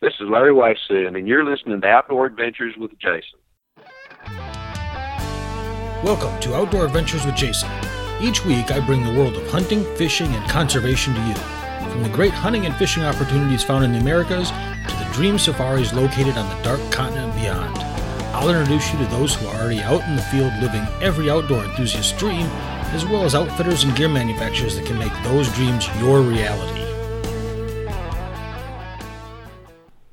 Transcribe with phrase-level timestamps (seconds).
[0.00, 3.40] This is Larry Weishuhn, and you're listening to Outdoor Adventures with Jason.
[6.04, 7.68] Welcome to Outdoor Adventures with Jason.
[8.20, 11.34] Each week, I bring the world of hunting, fishing, and conservation to you.
[11.90, 15.92] From the great hunting and fishing opportunities found in the Americas to the dream safaris
[15.92, 17.76] located on the dark continent beyond.
[18.32, 21.64] I'll introduce you to those who are already out in the field living every outdoor
[21.64, 22.46] enthusiast's dream,
[22.94, 26.87] as well as outfitters and gear manufacturers that can make those dreams your reality.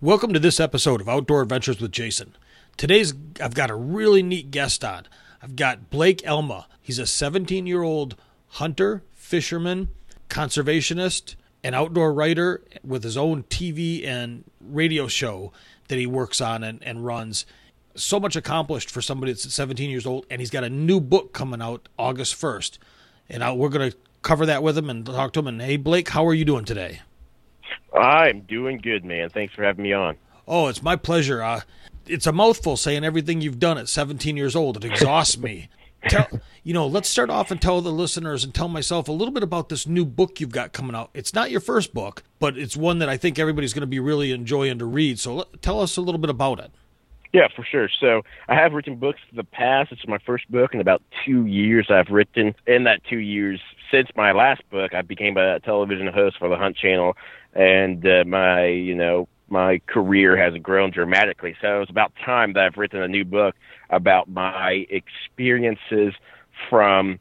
[0.05, 2.35] Welcome to this episode of Outdoor Adventures with Jason.
[2.77, 3.11] Today's
[3.41, 5.07] I've got a really neat guest on.
[5.41, 6.67] I've got Blake Alma.
[6.80, 8.16] He's a 17 year old
[8.49, 9.89] hunter, fisherman,
[10.30, 11.33] conservationist,
[11.63, 15.52] and outdoor writer with his own TV and radio show
[15.88, 17.47] that he works on and, and runs.
[17.95, 21.33] So much accomplished for somebody that's 17 years old, and he's got a new book
[21.33, 22.77] coming out August 1st.
[23.27, 25.47] And I, we're going to cover that with him and talk to him.
[25.47, 27.02] And hey, Blake, how are you doing today?
[27.95, 29.30] I'm doing good, man.
[29.30, 30.17] Thanks for having me on.
[30.48, 31.41] Oh, it's my pleasure.
[31.41, 31.62] Uh,
[32.08, 34.78] it's a mouthful saying everything you've done at 17 years old.
[34.78, 35.69] It exhausts me.
[36.08, 36.28] Tell,
[36.64, 39.42] you know, let's start off and tell the listeners and tell myself a little bit
[39.42, 41.09] about this new book you've got coming out.
[41.16, 44.00] It's not your first book, but it's one that I think everybody's going to be
[44.00, 45.17] really enjoying to read.
[45.17, 46.69] So let, tell us a little bit about it.
[47.34, 47.89] Yeah, for sure.
[48.00, 49.91] So I have written books in the past.
[49.91, 52.56] It's my first book in about two years I've written.
[52.67, 53.59] In that two years,
[53.91, 57.16] since my last book, I became a television host for the Hunt Channel,
[57.53, 61.55] and uh, my, you know, my career has grown dramatically.
[61.61, 63.56] So it's about time that I've written a new book
[63.89, 66.13] about my experiences
[66.69, 67.19] from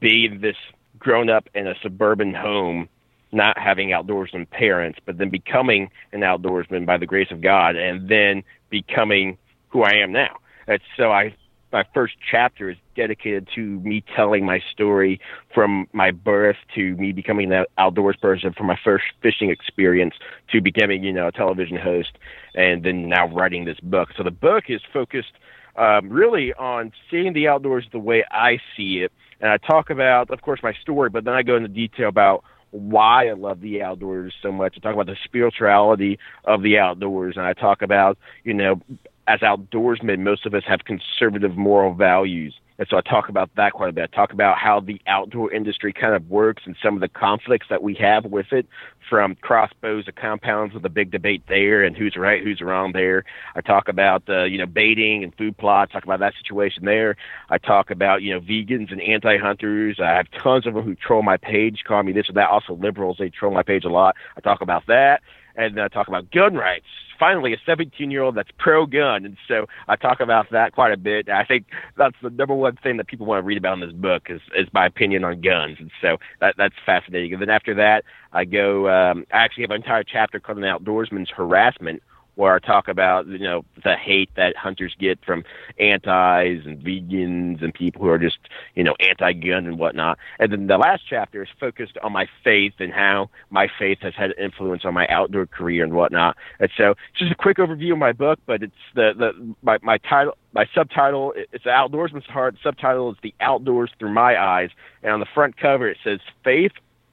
[0.00, 0.56] being this
[0.98, 2.88] grown up in a suburban home,
[3.32, 8.08] not having outdoorsman parents, but then becoming an outdoorsman by the grace of God, and
[8.08, 9.36] then becoming
[9.68, 10.36] who I am now.
[10.66, 11.34] And so I
[11.74, 15.20] my first chapter is dedicated to me telling my story
[15.52, 20.14] from my birth to me becoming an outdoors person from my first fishing experience
[20.50, 22.12] to becoming you know a television host
[22.54, 25.32] and then now writing this book so the book is focused
[25.76, 30.30] um, really on seeing the outdoors the way i see it and i talk about
[30.30, 33.82] of course my story but then i go into detail about why I love the
[33.82, 34.74] outdoors so much.
[34.76, 38.80] I talk about the spirituality of the outdoors, and I talk about, you know,
[39.26, 42.54] as outdoorsmen, most of us have conservative moral values.
[42.78, 44.10] And so I talk about that quite a bit.
[44.12, 47.68] I talk about how the outdoor industry kind of works and some of the conflicts
[47.70, 48.66] that we have with it,
[49.08, 53.24] from crossbows to compounds with a big debate there and who's right, who's wrong there.
[53.54, 55.92] I talk about uh, you know baiting and food plots.
[55.92, 57.16] Talk about that situation there.
[57.50, 60.00] I talk about you know vegans and anti-hunters.
[60.00, 62.50] I have tons of them who troll my page, call me this or that.
[62.50, 64.16] Also liberals, they troll my page a lot.
[64.36, 65.22] I talk about that
[65.56, 66.86] and uh, talk about gun rights.
[67.18, 69.24] Finally, a 17 year old that's pro gun.
[69.24, 71.28] And so I talk about that quite a bit.
[71.28, 71.66] I think
[71.96, 74.40] that's the number one thing that people want to read about in this book is,
[74.56, 75.76] is my opinion on guns.
[75.78, 77.32] And so that, that's fascinating.
[77.32, 80.64] And then after that, I go, um, I actually have an entire chapter called An
[80.64, 82.02] Outdoorsman's Harassment,
[82.36, 85.44] where I talk about you know the hate that hunters get from
[85.78, 88.38] antis and vegans and people who are just
[88.74, 90.18] you know anti-gun and whatnot.
[90.38, 94.14] And then the last chapter is focused on my faith and how my faith has
[94.14, 96.36] had an influence on my outdoor career and whatnot.
[96.60, 99.98] And so just a quick overview of my book, but it's the the my my
[99.98, 104.70] title my subtitle it's outdoorsman's heart subtitle is the outdoors through my eyes
[105.02, 106.72] and on the front cover it says faith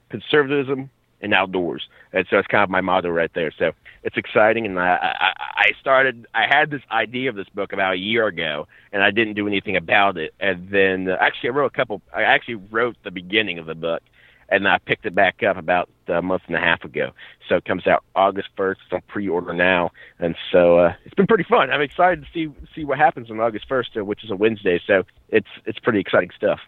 [0.09, 0.89] conservatism
[1.21, 1.87] and outdoors.
[2.13, 3.51] And so it's kind of my motto right there.
[3.57, 3.71] So
[4.03, 4.65] it's exciting.
[4.65, 8.27] And I, I, I started, I had this idea of this book about a year
[8.27, 10.33] ago, and I didn't do anything about it.
[10.39, 13.75] And then uh, actually, I wrote a couple, I actually wrote the beginning of the
[13.75, 14.01] book,
[14.49, 17.11] and I picked it back up about a month and a half ago.
[17.47, 18.75] So it comes out August 1st.
[18.83, 19.91] It's on pre order now.
[20.19, 21.71] And so uh, it's been pretty fun.
[21.71, 24.81] I'm excited to see see what happens on August 1st, uh, which is a Wednesday.
[24.85, 26.59] So it's it's pretty exciting stuff.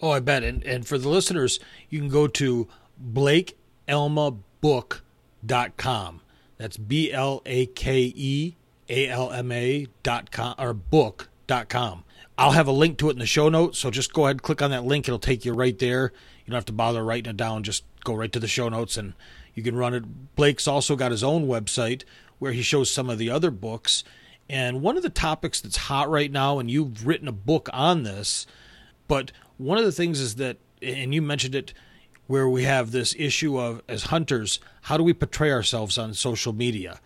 [0.00, 0.42] Oh, I bet.
[0.42, 2.68] And, and for the listeners, you can go to
[2.98, 3.56] Blake
[3.88, 6.20] almabook.com.
[6.58, 8.56] That's B L A K E
[8.88, 12.04] A L M A dot com or book.com.
[12.38, 14.42] I'll have a link to it in the show notes, so just go ahead and
[14.42, 15.08] click on that link.
[15.08, 16.12] It'll take you right there.
[16.44, 17.62] You don't have to bother writing it down.
[17.62, 19.14] Just go right to the show notes and
[19.54, 20.36] you can run it.
[20.36, 22.04] Blake's also got his own website
[22.38, 24.04] where he shows some of the other books.
[24.48, 28.04] And one of the topics that's hot right now, and you've written a book on
[28.04, 28.46] this,
[29.08, 31.72] but one of the things is that, and you mentioned it,
[32.26, 36.52] where we have this issue of as hunters, how do we portray ourselves on social
[36.52, 37.00] media?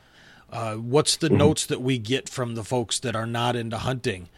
[0.50, 1.36] Uh, what's the mm-hmm.
[1.36, 4.28] notes that we get from the folks that are not into hunting?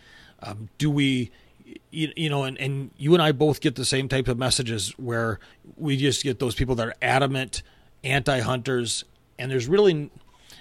[0.42, 1.30] Um, do we,
[1.90, 4.90] you, you know, and, and you and I both get the same type of messages
[4.98, 5.38] where
[5.76, 7.62] we just get those people that are adamant
[8.04, 9.04] anti-hunters,
[9.38, 10.10] and there's really,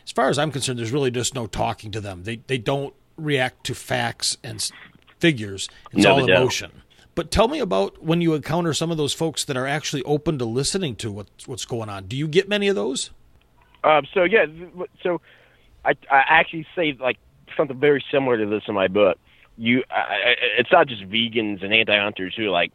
[0.06, 2.24] as far as I'm concerned, there's really just no talking to them.
[2.24, 4.72] They they don't react to facts and
[5.20, 5.68] figures.
[5.92, 6.72] It's no, all emotion.
[6.72, 6.84] Don't.
[7.14, 10.40] But tell me about when you encounter some of those folks that are actually open
[10.40, 12.06] to listening to what's what's going on.
[12.06, 13.12] Do you get many of those?
[13.84, 14.46] Um, so yeah,
[15.04, 15.22] so
[15.84, 17.18] I, I actually say like
[17.58, 19.18] something very similar to this in my book.
[19.58, 22.72] You, I, it's not just vegans and anti-hunters who like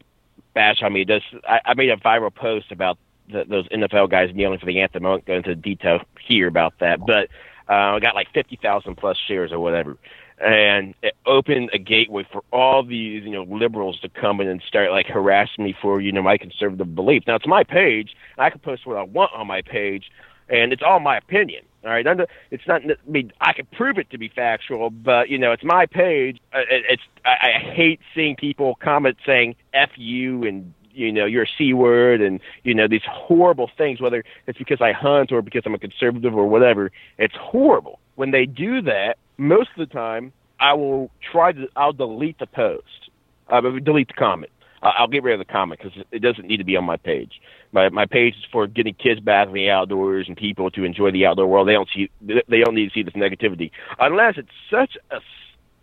[0.53, 1.03] bash on me.
[1.03, 2.97] This, I, I made a viral post about
[3.29, 5.05] the, those NFL guys kneeling for the anthem.
[5.05, 7.29] I won't go into detail here about that, but
[7.69, 9.97] uh, I got like fifty thousand plus shares or whatever,
[10.39, 14.61] and it opened a gateway for all these you know liberals to come in and
[14.67, 17.25] start like harassing me for you know my conservative beliefs.
[17.27, 20.11] Now it's my page, I can post what I want on my page,
[20.49, 21.63] and it's all my opinion.
[21.83, 22.05] All right,
[22.51, 22.81] it's not.
[22.83, 26.39] I mean, I can prove it to be factual, but you know, it's my page.
[26.53, 27.03] Uh, it's.
[27.23, 31.73] I, I hate seeing people comment saying "f you" and you know you're a c
[31.73, 34.01] word and you know these horrible things.
[34.01, 37.99] Whether it's because I hunt or because I'm a conservative or whatever, it's horrible.
[38.17, 41.67] When they do that, most of the time, I will try to.
[41.75, 43.11] I'll delete the post.
[43.47, 44.51] Uh, delete the comment.
[44.81, 46.97] Uh, I'll get rid of the comment because it doesn't need to be on my
[46.97, 47.33] page.
[47.73, 51.11] My my page is for getting kids back in the outdoors and people to enjoy
[51.11, 51.67] the outdoor world.
[51.67, 53.69] They don't see they don't need to see this negativity
[53.99, 55.19] unless it's such a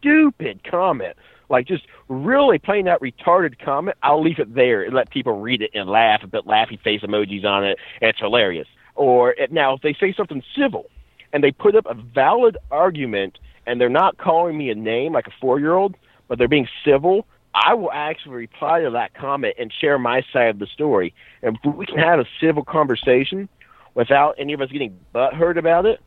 [0.01, 1.17] stupid comment,
[1.49, 3.97] like just really plain out retarded comment.
[4.03, 7.03] I'll leave it there and let people read it and laugh and put laughy face
[7.03, 7.79] emojis on it.
[8.01, 8.67] And it's hilarious.
[8.97, 10.87] Or now if they say something civil
[11.35, 15.27] and they put up a valid argument and they're not calling me a name like
[15.27, 15.97] a four year old,
[16.29, 20.49] but they're being civil I will actually reply to that comment and share my side
[20.49, 21.15] of the story.
[21.43, 23.49] And if we can have a civil conversation
[23.95, 26.01] without any of us getting butthurt about it,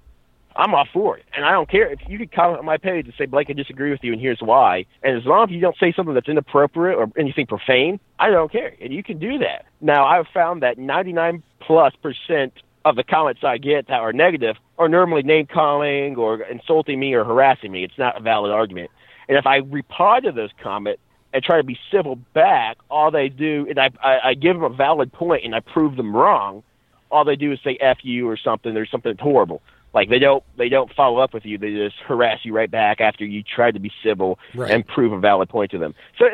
[0.58, 1.24] I'm all for it.
[1.36, 3.54] And I don't care if you could comment on my page and say, Blake, I
[3.54, 4.86] disagree with you, and here's why.
[5.04, 8.52] And as long as you don't say something that's inappropriate or anything profane, I don't
[8.52, 8.74] care.
[8.82, 9.66] And you can do that.
[9.82, 12.54] Now, I've found that 99 plus percent
[12.90, 17.14] of the comments I get that are negative are normally name calling or insulting me
[17.14, 17.84] or harassing me.
[17.84, 18.92] It's not a valid argument.
[19.28, 21.02] And if I reply to those comments,
[21.34, 24.64] and try to be civil back, all they do, and I, I, I give them
[24.64, 26.64] a valid point and I prove them wrong.
[27.12, 28.74] All they do is say "f you" or something.
[28.74, 29.62] There's something horrible.
[29.94, 31.58] Like they don't they don't follow up with you.
[31.58, 34.72] They just harass you right back after you try to be civil right.
[34.72, 35.96] and prove a valid point to them.
[36.18, 36.26] So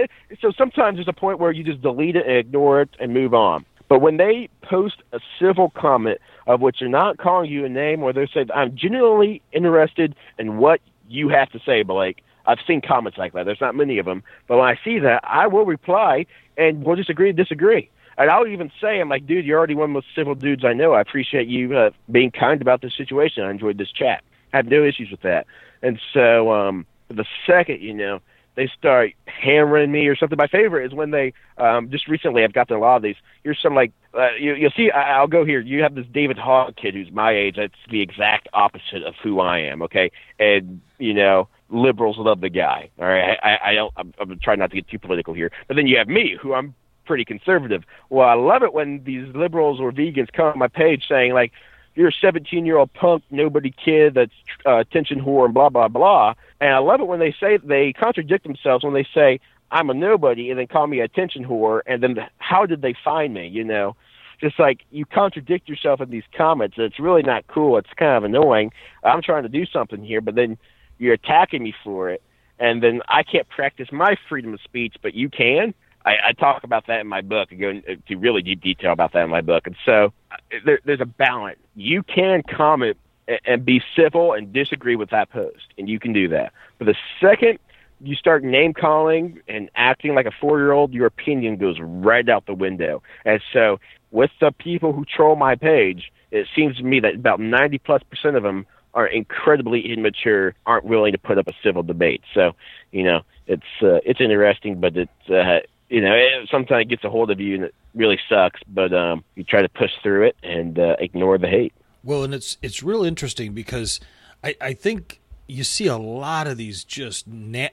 [0.41, 3.33] so sometimes there's a point where you just delete it and ignore it and move
[3.33, 3.65] on.
[3.89, 8.01] But when they post a civil comment of which they're not calling you a name
[8.01, 12.81] or they're saying, I'm genuinely interested in what you have to say, Blake, I've seen
[12.81, 13.45] comments like that.
[13.45, 16.25] There's not many of them, but when I see that, I will reply
[16.57, 17.89] and we'll just agree to disagree.
[18.17, 20.63] And I'll even say, I'm like, dude, you're already one of the most civil dudes
[20.63, 20.93] I know.
[20.93, 23.43] I appreciate you uh, being kind about this situation.
[23.43, 24.23] I enjoyed this chat.
[24.53, 25.47] I have no issues with that.
[25.81, 28.19] And so, um, the second, you know,
[28.55, 30.37] they start hammering me or something.
[30.37, 33.15] My favorite is when they um, just recently I've gotten a lot of these.
[33.43, 34.91] Here's some like uh, you, you'll see.
[34.91, 35.59] I, I'll go here.
[35.59, 37.55] You have this David Hogg kid who's my age.
[37.57, 39.81] That's the exact opposite of who I am.
[39.81, 42.89] Okay, and you know liberals love the guy.
[42.99, 43.93] All right, I, I don't.
[43.97, 46.53] I'm, I'm trying not to get too political here, but then you have me, who
[46.53, 46.75] I'm
[47.05, 47.83] pretty conservative.
[48.09, 51.51] Well, I love it when these liberals or vegans come on my page saying like,
[51.95, 54.31] "You're a 17 year old punk, nobody kid that's
[54.65, 57.93] uh, attention whore and blah blah blah." And I love it when they say they
[57.93, 59.39] contradict themselves when they say
[59.71, 63.33] I'm a nobody and then call me attention whore, and then how did they find
[63.33, 63.47] me?
[63.47, 63.95] You know.
[64.39, 67.77] Just like you contradict yourself in these comments, it's really not cool.
[67.77, 68.73] It's kind of annoying.
[69.03, 70.57] I'm trying to do something here, but then
[70.97, 72.21] you're attacking me for it,
[72.59, 75.73] and then I can't practice my freedom of speech, but you can.
[76.05, 77.49] I, I talk about that in my book.
[77.51, 79.67] I go into really deep detail about that in my book.
[79.67, 80.35] And so uh,
[80.65, 81.59] there, there's a balance.
[81.75, 82.97] You can comment
[83.45, 86.51] and be civil and disagree with that post, and you can do that.
[86.77, 87.59] But the second
[88.03, 92.27] you start name calling and acting like a four year old, your opinion goes right
[92.27, 93.01] out the window.
[93.25, 93.79] And so,
[94.11, 98.03] with the people who troll my page, it seems to me that about 90 plus
[98.03, 102.21] percent of them are incredibly immature, aren't willing to put up a civil debate.
[102.33, 102.51] So,
[102.91, 105.59] you know, it's uh, it's interesting, but it's uh,
[105.93, 108.59] you know it, sometimes it gets a hold of you and it really sucks.
[108.67, 111.73] But um, you try to push through it and uh, ignore the hate.
[112.03, 113.99] Well, and it's it's real interesting because
[114.43, 117.69] I, I think you see a lot of these just na-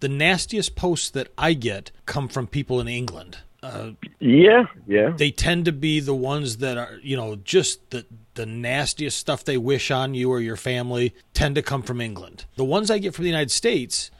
[0.00, 3.38] the nastiest posts that I get come from people in England.
[3.62, 5.10] Uh, yeah, yeah.
[5.10, 9.44] They tend to be the ones that are, you know, just the the nastiest stuff
[9.44, 12.46] they wish on you or your family tend to come from England.
[12.56, 14.10] The ones I get from the United States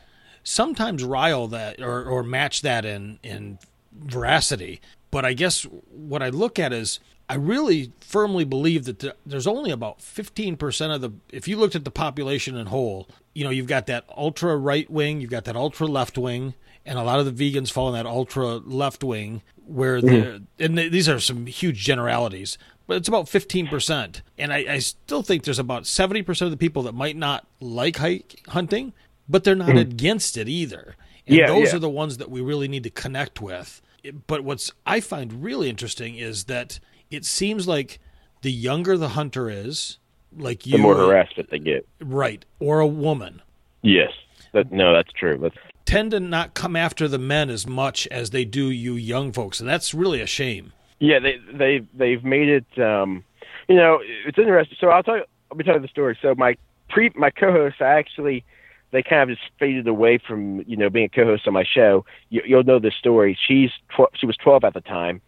[0.49, 3.59] sometimes rile that or, or match that in in
[3.93, 4.81] veracity.
[5.11, 9.71] But I guess what I look at is I really firmly believe that there's only
[9.71, 13.67] about 15% of the, if you looked at the population in whole, you know, you've
[13.67, 16.55] got that ultra right wing, you've got that ultra left wing,
[16.87, 20.45] and a lot of the vegans fall in that ultra left wing where mm-hmm.
[20.59, 24.23] and these are some huge generalities, but it's about 15%.
[24.39, 27.99] And I, I, still think there's about 70% of the people that might not like
[27.99, 28.95] hike hunting,
[29.29, 29.79] but they're not mm-hmm.
[29.79, 30.97] against it either.
[31.27, 31.77] And yeah, those yeah.
[31.77, 33.83] are the ones that we really need to connect with.
[34.27, 36.81] But what's I find really interesting is that
[37.11, 37.99] it seems like
[38.43, 39.99] the younger the hunter is,
[40.37, 41.87] like you, the more harassment they get.
[42.01, 43.43] right, or a woman,
[43.83, 44.11] Yes,
[44.53, 45.39] that, no, that's true.
[45.39, 49.33] That's, tend to not come after the men as much as they do you young
[49.33, 50.73] folks, and that's really a shame.
[50.99, 52.79] yeah, they they they've made it.
[52.79, 53.25] Um,
[53.69, 54.77] you know, it's interesting.
[54.81, 55.25] So I'll tell you.
[55.51, 56.19] Let me tell you the story.
[56.21, 56.57] So my
[56.91, 58.45] pre my co-host, I actually
[58.91, 62.05] they kind of just faded away from you know being a co-host on my show.
[62.31, 63.39] You, you'll know this story.
[63.47, 65.21] She's tw- she was 12 at the time.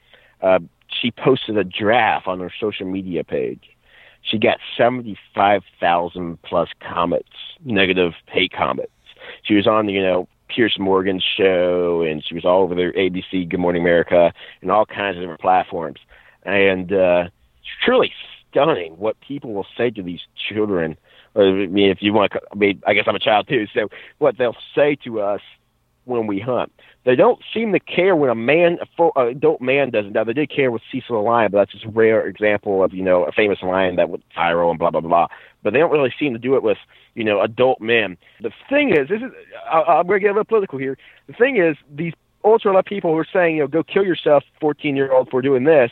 [0.42, 3.64] Uh, she posted a draft on her social media page.
[4.22, 7.30] She got 75,000 plus comments,
[7.64, 8.92] negative hate comments.
[9.42, 12.92] She was on the you know Piers Morgan's show, and she was all over their
[12.92, 16.00] ABC, Good Morning America, and all kinds of different platforms.
[16.44, 17.28] And uh,
[17.60, 18.12] it's truly
[18.50, 20.96] stunning what people will say to these children.
[21.36, 23.66] I mean, if you want, I mean, I guess I'm a child too.
[23.74, 25.40] So what they'll say to us
[26.04, 26.72] when we hunt,
[27.04, 30.12] they don't seem to care when a man, a full uh, adult man doesn't.
[30.12, 32.92] Now they did care with Cecil the lion, but that's just a rare example of
[32.92, 35.28] you know a famous lion that went viral and blah blah blah.
[35.62, 36.78] But they don't really seem to do it with
[37.14, 38.16] you know adult men.
[38.40, 39.30] The thing is, this is
[39.70, 40.98] I, I'm going to get a little political here.
[41.26, 42.12] The thing is, these
[42.44, 45.40] ultra left people who are saying you know go kill yourself, 14 year old for
[45.40, 45.90] doing this,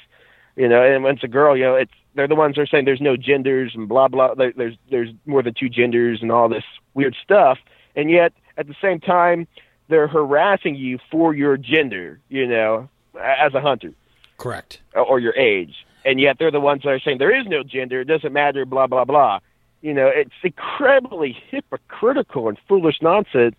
[0.57, 2.67] you know, and when it's a girl, you know, it's they're the ones that are
[2.67, 4.35] saying there's no genders and blah blah.
[4.35, 7.59] There, there's there's more than two genders and all this weird stuff,
[7.95, 9.47] and yet at the same time
[9.87, 12.89] they're harassing you for your gender, you know,
[13.23, 13.93] as a hunter
[14.37, 14.81] Correct.
[14.95, 18.01] or your age, and yet they're the ones that are saying there is no gender,
[18.01, 19.39] it doesn't matter, blah blah blah.
[19.81, 23.55] You know, it's incredibly hypocritical and foolish nonsense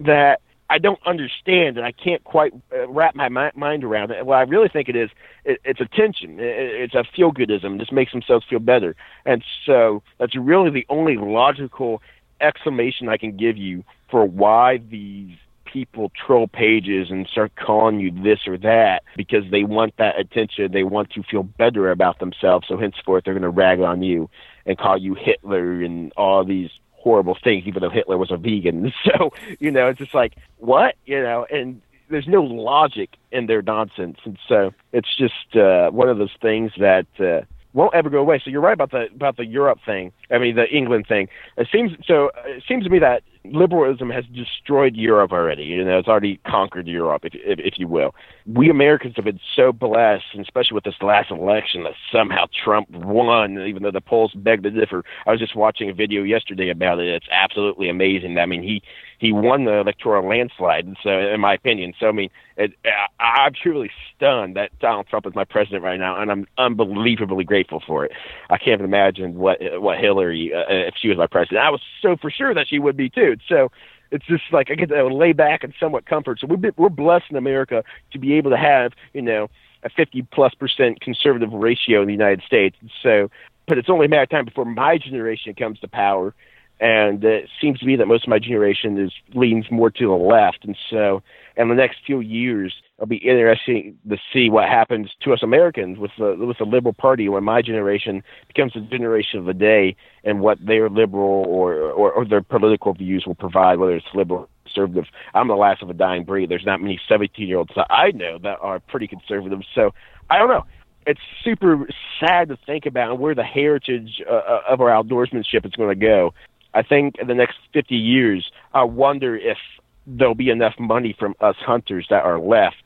[0.00, 0.40] that
[0.70, 4.24] I don't understand, and I can't quite uh, wrap my mind around it.
[4.24, 5.10] What I really think it is,
[5.44, 6.38] it, it's attention.
[6.38, 7.78] It, it's a feel goodism.
[7.78, 8.94] This makes themselves feel better,
[9.26, 12.00] and so that's really the only logical
[12.40, 18.10] explanation I can give you for why these people troll pages and start calling you
[18.22, 20.72] this or that because they want that attention.
[20.72, 22.66] They want to feel better about themselves.
[22.68, 24.28] So henceforth, they're going to rag on you
[24.66, 28.92] and call you Hitler and all these horrible things, even though Hitler was a vegan.
[29.04, 30.94] So, you know, it's just like, what?
[31.06, 31.80] You know, and
[32.10, 34.18] there's no logic in their nonsense.
[34.24, 38.40] And so it's just uh, one of those things that uh, won't ever go away.
[38.44, 40.12] So you're right about the about the Europe thing.
[40.30, 41.28] I mean, the England thing.
[41.56, 42.30] It seems so.
[42.44, 45.64] It seems to me that liberalism has destroyed Europe already.
[45.64, 48.14] You know, it's already conquered Europe, if if, if you will.
[48.46, 52.90] We Americans have been so blessed, and especially with this last election, that somehow Trump
[52.90, 55.04] won, even though the polls beg to differ.
[55.26, 57.08] I was just watching a video yesterday about it.
[57.08, 58.38] It's absolutely amazing.
[58.38, 58.82] I mean, he
[59.18, 60.86] he won the electoral landslide.
[60.86, 62.72] And so, in my opinion, so I mean, it,
[63.20, 67.44] I, I'm truly stunned that Donald Trump is my president right now, and I'm unbelievably
[67.44, 68.12] grateful for it.
[68.48, 72.16] I can't imagine what what Hillary, uh, if she was my president, I was so
[72.20, 73.29] for sure that she would be too.
[73.48, 73.70] So
[74.10, 76.40] it's just like I get to lay back and somewhat comfort.
[76.40, 79.48] So we're we're blessed in America to be able to have you know
[79.82, 82.76] a 50 plus percent conservative ratio in the United States.
[83.02, 83.30] So,
[83.66, 86.34] but it's only a matter of time before my generation comes to power
[86.80, 90.12] and it seems to be that most of my generation is leans more to the
[90.12, 91.22] left, and so
[91.56, 95.98] in the next few years, it'll be interesting to see what happens to us Americans
[95.98, 99.94] with the with the liberal party when my generation becomes the generation of the day,
[100.24, 104.42] and what their liberal or or, or their political views will provide, whether it's liberal.
[104.42, 105.06] Or Conservative.
[105.34, 106.48] I'm the last of a dying breed.
[106.48, 109.58] There's not many 17 year olds that I know that are pretty conservative.
[109.74, 109.90] So
[110.30, 110.64] I don't know
[111.06, 111.88] it's super
[112.20, 116.34] sad to think about where the heritage uh, of our outdoorsmanship is going to go.
[116.74, 119.58] I think in the next 50 years, I wonder if
[120.06, 122.76] there'll be enough money from us hunters that are left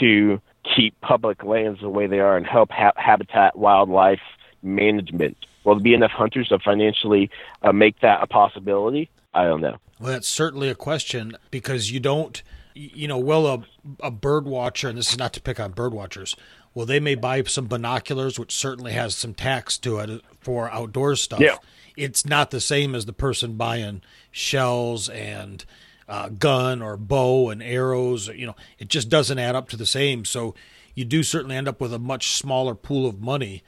[0.00, 0.40] to
[0.76, 4.20] keep public lands the way they are and help ha- habitat wildlife
[4.62, 5.36] management.
[5.64, 7.30] Will there be enough hunters to financially
[7.62, 9.10] uh, make that a possibility?
[9.34, 9.76] I don't know.
[10.00, 12.42] Well, that's certainly a question because you don't,
[12.74, 13.64] you know, well, a,
[14.00, 16.36] a bird watcher, and this is not to pick on bird watchers,
[16.74, 21.16] well, they may buy some binoculars, which certainly has some tax to it for outdoor
[21.16, 21.40] stuff.
[21.40, 21.56] Yeah.
[21.96, 25.64] It's not the same as the person buying shells and
[26.08, 28.28] uh, gun or bow and arrows.
[28.28, 30.24] You know, it just doesn't add up to the same.
[30.24, 30.54] So
[30.94, 33.62] you do certainly end up with a much smaller pool of money.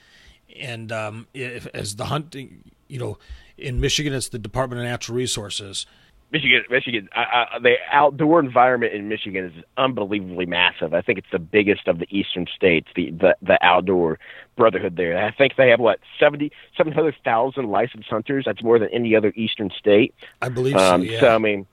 [0.59, 3.19] And um, if, as the hunting, you know,
[3.57, 5.87] in Michigan, it's the Department of Natural Resources.
[6.31, 10.93] Michigan, Michigan, I, I, the outdoor environment in Michigan is unbelievably massive.
[10.93, 12.89] I think it's the biggest of the eastern states.
[12.95, 14.19] The the, the outdoor
[14.57, 15.17] brotherhood there.
[15.25, 18.45] I think they have what 70 700,000 licensed hunters.
[18.45, 20.15] That's more than any other eastern state.
[20.43, 21.11] I believe Um, so.
[21.11, 21.21] Yeah.
[21.21, 21.67] So I mean,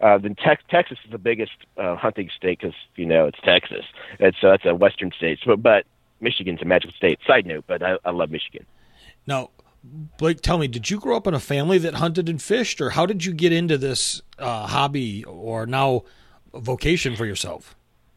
[0.00, 3.84] uh, then Tex- Texas is the biggest uh, hunting state because you know it's Texas.
[4.18, 5.38] It's uh, that's a western state.
[5.44, 5.84] So, but
[6.20, 7.20] Michigan's a magical state.
[7.26, 8.66] Side note, but I, I love Michigan.
[9.26, 9.50] Now,
[9.82, 12.90] Blake, tell me, did you grow up in a family that hunted and fished, or
[12.90, 16.02] how did you get into this uh, hobby or now
[16.52, 17.74] vocation for yourself?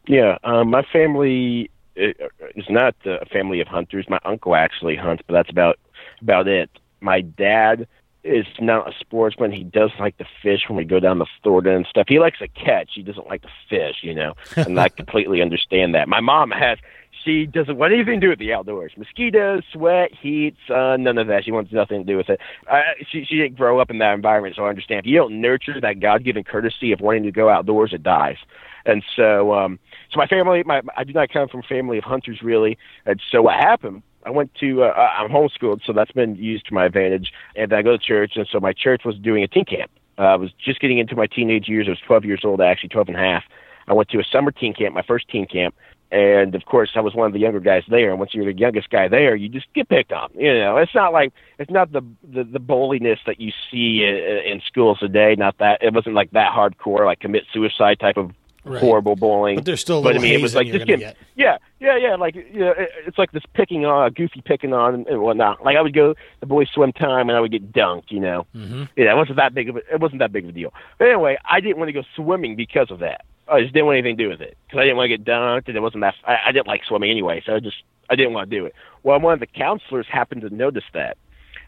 [0.07, 2.09] Yeah, um, my family uh,
[2.55, 4.05] is not a family of hunters.
[4.09, 5.79] My uncle actually hunts, but that's about
[6.21, 6.69] about it.
[6.99, 7.87] My dad
[8.23, 9.51] is not a sportsman.
[9.51, 12.05] He does like to fish when we go down to Florida and stuff.
[12.07, 12.91] He likes to catch.
[12.95, 14.33] He doesn't like to fish, you know.
[14.55, 16.07] and I completely understand that.
[16.07, 16.77] My mom has
[17.23, 18.91] she doesn't want anything to do with the outdoors.
[18.97, 21.45] Mosquitoes, sweat, heat, sun, none of that.
[21.45, 22.39] She wants nothing to do with it.
[22.69, 24.99] Uh, she she didn't grow up in that environment, so I understand.
[24.99, 28.37] If you don't nurture that God given courtesy of wanting to go outdoors, it dies.
[28.85, 29.79] And so, um,
[30.11, 32.77] so my family, my I do not come from a family of hunters really.
[33.05, 34.03] And so what happened?
[34.25, 37.31] I went to uh, I'm homeschooled, so that's been used to my advantage.
[37.55, 39.91] And I go to church, and so my church was doing a teen camp.
[40.17, 41.87] Uh, I was just getting into my teenage years.
[41.87, 43.43] I was 12 years old, actually 12 and a half.
[43.87, 45.75] I went to a summer teen camp, my first teen camp,
[46.13, 48.11] and of course I was one of the younger guys there.
[48.11, 50.29] And once you're the youngest guy there, you just get picked on.
[50.35, 54.53] You know, it's not like it's not the the, the bulliness that you see in,
[54.53, 55.35] in schools today.
[55.35, 58.31] Not that it wasn't like that hardcore, like commit suicide type of
[58.63, 58.79] right.
[58.79, 59.55] horrible bullying.
[59.55, 62.15] But there's still but, I mean, it was like just getting, yeah, yeah, yeah.
[62.15, 65.63] Like you know, it, it's like this picking on, goofy picking on and, and whatnot.
[65.63, 68.11] Like I would go the boys' swim time and I would get dunked.
[68.11, 68.83] You know, mm-hmm.
[68.95, 70.73] yeah, it wasn't that big of a, it wasn't that big of a deal.
[70.99, 73.25] But anyway, I didn't want to go swimming because of that.
[73.47, 75.25] I just didn't want anything to do with it because I didn't want to get
[75.25, 76.15] dunked, and it wasn't that.
[76.25, 77.77] I, I didn't like swimming anyway, so I just
[78.09, 78.73] I didn't want to do it.
[79.03, 81.17] Well, one of the counselors happened to notice that,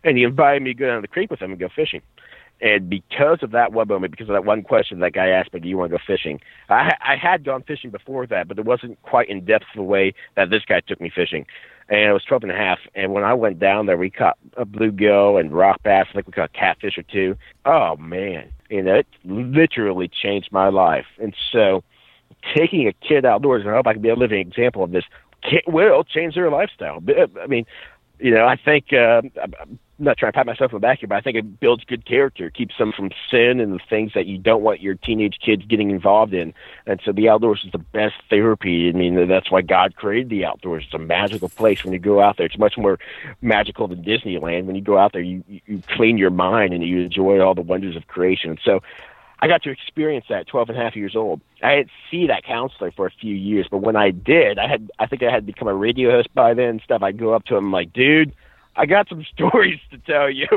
[0.04, 2.02] and he invited me to go down to the creek with him and go fishing.
[2.62, 5.60] And because of that one moment, because of that one question that guy asked me,
[5.60, 6.40] "Do you want to go fishing?"
[6.70, 10.14] I, I had gone fishing before that, but it wasn't quite in depth the way
[10.36, 11.46] that this guy took me fishing.
[11.90, 12.80] And it was twelve and a half.
[12.96, 16.08] And when I went down there, we caught a bluegill and rock bass.
[16.10, 17.36] I think we caught catfish or two.
[17.66, 21.06] Oh man, you know, it literally changed my life.
[21.22, 21.84] And so,
[22.56, 25.04] taking a kid outdoors, and I hope I can be a living example of this,
[25.68, 27.02] will change their lifestyle.
[27.42, 27.66] I mean,
[28.20, 29.22] you know, I think uh,
[29.98, 31.86] I'm not trying to pat myself on the back here, but I think it builds
[31.86, 35.38] good character, keeps them from sin and the things that you don't want your teenage
[35.44, 36.54] kids getting involved in.
[36.86, 38.90] And so the outdoors is the best therapy.
[38.90, 40.84] I mean, that's why God created the outdoors.
[40.86, 42.46] It's a magical place when you go out there.
[42.46, 43.00] It's much more
[43.42, 44.66] magical than Disneyland.
[44.66, 47.62] When you go out there, you you clean your mind and you enjoy all the
[47.62, 48.58] wonders of creation.
[48.66, 48.82] So
[49.40, 51.40] I got to experience that 12 and a half years old.
[51.64, 54.92] I had see that counselor for a few years, but when I did, I had
[55.00, 57.02] I think I had become a radio host by then and stuff.
[57.02, 58.34] I'd go up to him like, dude,
[58.76, 60.48] I got some stories to tell you.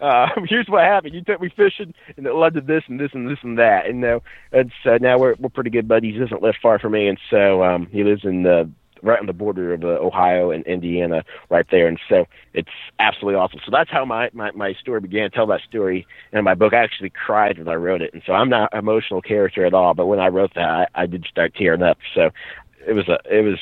[0.00, 1.14] Uh, here's what happened.
[1.14, 3.86] You took me fishing, and it led to this and this and this and that.
[3.86, 6.14] And now, it's uh, now we're we're pretty good buddies.
[6.14, 8.70] He doesn't live far from me, and so um, he lives in the
[9.02, 11.86] right on the border of uh, Ohio and Indiana, right there.
[11.86, 13.60] And so it's absolutely awesome.
[13.64, 15.30] So that's how my, my, my story began.
[15.30, 16.74] Tell that story in my book.
[16.74, 18.12] I actually cried when I wrote it.
[18.12, 19.94] And so I'm not an emotional character at all.
[19.94, 21.98] But when I wrote that, I, I did start tearing up.
[22.14, 22.30] So
[22.86, 23.58] it was a, it was,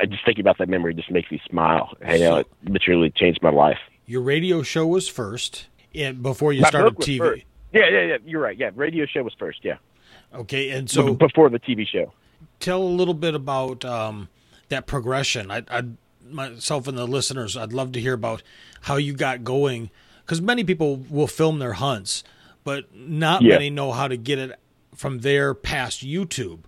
[0.00, 1.96] I just thinking about that memory just makes me smile.
[2.06, 3.78] You know, it literally changed my life.
[4.06, 7.18] Your radio show was first and before you my started TV.
[7.18, 7.42] First.
[7.72, 8.16] Yeah, yeah, yeah.
[8.24, 8.56] You're right.
[8.56, 8.70] Yeah.
[8.74, 9.64] Radio show was first.
[9.64, 9.76] Yeah.
[10.34, 10.70] Okay.
[10.70, 12.12] And so before the TV show,
[12.58, 14.28] tell a little bit about, um,
[14.70, 15.50] that progression.
[15.50, 15.82] I, I
[16.28, 18.42] myself and the listeners, I'd love to hear about
[18.82, 19.90] how you got going
[20.24, 22.24] because many people will film their hunts,
[22.64, 23.54] but not yeah.
[23.54, 24.58] many know how to get it
[24.94, 26.60] from there past YouTube.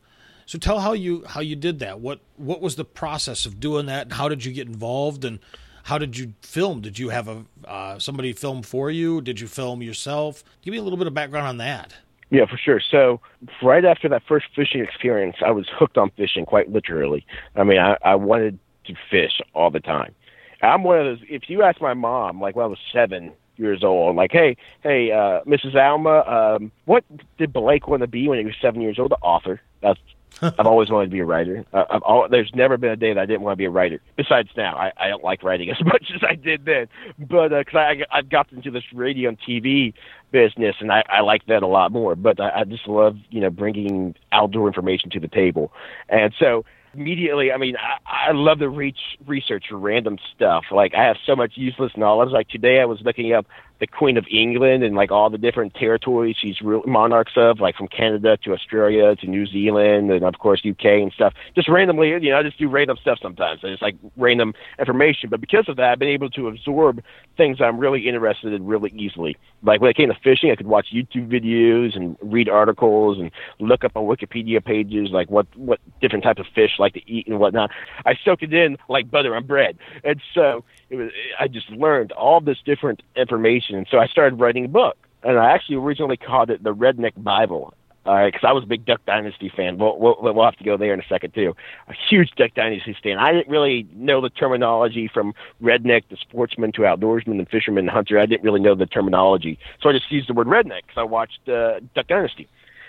[0.47, 2.01] So tell how you how you did that.
[2.01, 4.07] What what was the process of doing that?
[4.07, 5.39] And How did you get involved and
[5.85, 6.81] how did you film?
[6.81, 9.21] Did you have a uh, somebody film for you?
[9.21, 10.45] Did you film yourself?
[10.63, 11.95] Give me a little bit of background on that.
[12.31, 12.81] Yeah, for sure.
[12.81, 13.21] So
[13.63, 17.27] right after that first fishing experience, I was hooked on fishing quite literally.
[17.57, 20.15] I mean, I, I wanted to fish all the time.
[20.63, 21.27] I'm one of those.
[21.29, 25.11] If you ask my mom, like when I was seven years old, like, hey, hey,
[25.11, 25.75] uh, Mrs.
[25.75, 27.05] Alma, um, what
[27.37, 29.11] did Blake want to be when he was seven years old?
[29.11, 29.61] The author.
[29.83, 30.01] That's
[30.43, 31.65] I've always wanted to be a writer.
[31.73, 33.71] Uh, I've all, there's never been a day that I didn't want to be a
[33.71, 34.01] writer.
[34.17, 36.89] Besides now, I, I don't like writing as much as I did then.
[37.19, 39.95] But because uh, I I've got into this radio and TV
[40.31, 42.17] business, and I, I like that a lot more.
[42.17, 45.73] But I, I just love you know bringing outdoor information to the table,
[46.09, 50.65] and so immediately, I mean, I, I love to reach research random stuff.
[50.71, 52.31] Like I have so much useless knowledge.
[52.31, 53.47] Like today, I was looking up
[53.81, 57.77] the Queen of England and like all the different territories she's real monarchs of, like
[57.77, 61.35] from Canada to Australia to New Zealand and of course UK and stuff.
[61.55, 63.61] Just randomly, you know, I just do random stuff sometimes.
[63.63, 65.31] It's like random information.
[65.31, 67.03] But because of that, I've been able to absorb
[67.37, 69.37] things I'm really interested in really easily.
[69.63, 73.31] Like when it came to fishing, I could watch YouTube videos and read articles and
[73.59, 77.27] look up on Wikipedia pages like what what different types of fish like to eat
[77.27, 77.71] and whatnot.
[78.05, 81.11] I soak it in like butter on bread, and so it was.
[81.39, 84.97] I just learned all this different information, and so I started writing a book.
[85.25, 88.85] And I actually originally called it the Redneck Bible, because uh, I was a big
[88.85, 89.79] Duck Dynasty fan.
[89.79, 91.55] We'll, we'll, we'll have to go there in a second too.
[91.89, 93.19] A huge Duck Dynasty fan.
[93.19, 95.33] I didn't really know the terminology from
[95.63, 98.19] redneck to sportsman to outdoorsman and fisherman and hunter.
[98.19, 101.05] I didn't really know the terminology, so I just used the word redneck because I
[101.05, 102.49] watched uh, Duck Dynasty.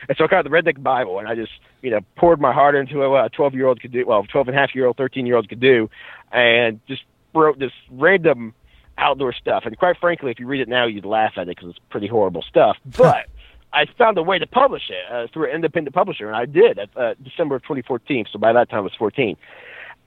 [0.09, 2.75] And so I got the Redneck Bible, and I just, you know, poured my heart
[2.75, 4.97] into what a 12 year old could do, well, 12 and a half year old,
[4.97, 5.89] 13 year old could do,
[6.31, 8.53] and just wrote this random
[8.97, 9.63] outdoor stuff.
[9.65, 12.07] And quite frankly, if you read it now, you'd laugh at it because it's pretty
[12.07, 12.77] horrible stuff.
[12.97, 13.27] But
[13.73, 16.77] I found a way to publish it uh, through an independent publisher, and I did
[16.77, 18.27] at uh, December of 2014.
[18.31, 19.35] So by that time, I was 14.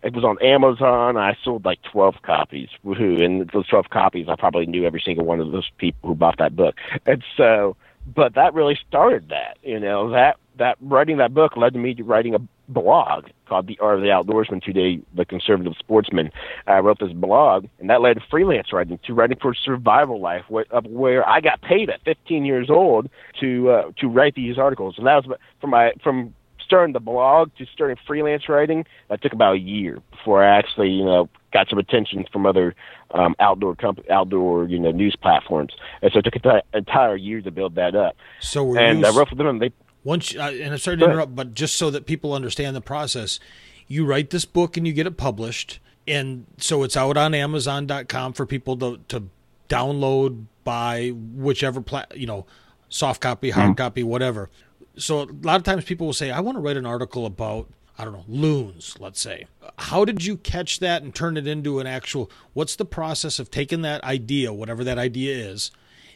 [0.02, 1.16] It was on Amazon.
[1.16, 2.68] I sold like 12 copies.
[2.84, 3.24] Woohoo!
[3.24, 6.38] And those 12 copies, I probably knew every single one of those people who bought
[6.38, 6.76] that book.
[7.06, 7.76] And so,
[8.14, 9.58] but that really started that.
[9.64, 12.38] You know, that that writing that book led to me to writing a
[12.68, 16.30] blog called The Art of the Outdoorsman, today the Conservative Sportsman.
[16.66, 20.44] I wrote this blog, and that led to freelance writing, to writing for Survival Life,
[20.48, 23.08] where, where I got paid at 15 years old
[23.40, 24.96] to uh, to write these articles.
[24.98, 26.34] And that was from my from
[26.66, 28.84] starting the blog to starting freelance writing.
[29.08, 32.74] That took about a year before I actually, you know, got some attention from other
[33.12, 35.72] um, outdoor comp- outdoor you know news platforms.
[36.02, 38.16] And so it took an entire year to build that up.
[38.40, 39.72] So and I wrote for them, and they
[40.06, 43.40] once uh, and I'm sorry to interrupt, but just so that people understand the process,
[43.88, 48.32] you write this book and you get it published, and so it's out on Amazon.com
[48.32, 49.24] for people to to
[49.68, 52.46] download, buy whichever pla- you know,
[52.88, 53.74] soft copy, hard mm-hmm.
[53.74, 54.48] copy, whatever.
[54.96, 57.68] So a lot of times people will say, "I want to write an article about."
[57.98, 59.46] I don't know, loons, let's say.
[59.78, 62.30] How did you catch that and turn it into an actual?
[62.52, 65.70] What's the process of taking that idea, whatever that idea is,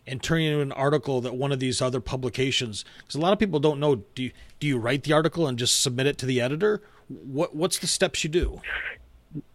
[0.06, 3.32] and turning it into an article that one of these other publications because a lot
[3.32, 6.18] of people don't know do you, do you write the article and just submit it
[6.18, 6.82] to the editor?
[7.08, 8.60] What what's the steps you do?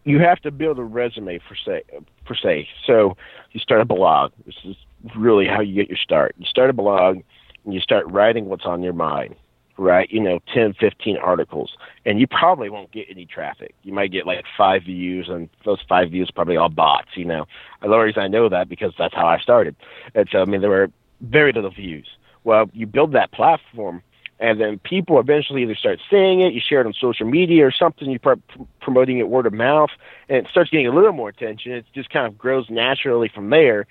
[0.04, 1.82] You have to build a resume for say
[2.26, 3.16] for say so
[3.52, 4.32] you start a blog.
[4.44, 4.76] This is
[5.14, 6.34] really how you get your start.
[6.38, 7.22] You start a blog
[7.64, 9.36] and you start writing what's on your mind
[9.78, 10.10] right?
[10.10, 13.74] You know, 10, 15 articles, and you probably won't get any traffic.
[13.82, 17.46] You might get like five views, and those five views probably all bots, you know.
[17.82, 19.76] The only reason I know that because that's how I started.
[20.14, 22.08] And so, I mean, there were very little views.
[22.44, 24.02] Well, you build that platform,
[24.38, 27.72] and then people eventually either start seeing it, you share it on social media or
[27.72, 28.40] something, you start
[28.80, 29.90] promoting it word of mouth,
[30.28, 31.72] and it starts getting a little more attention.
[31.72, 33.86] It just kind of grows naturally from there.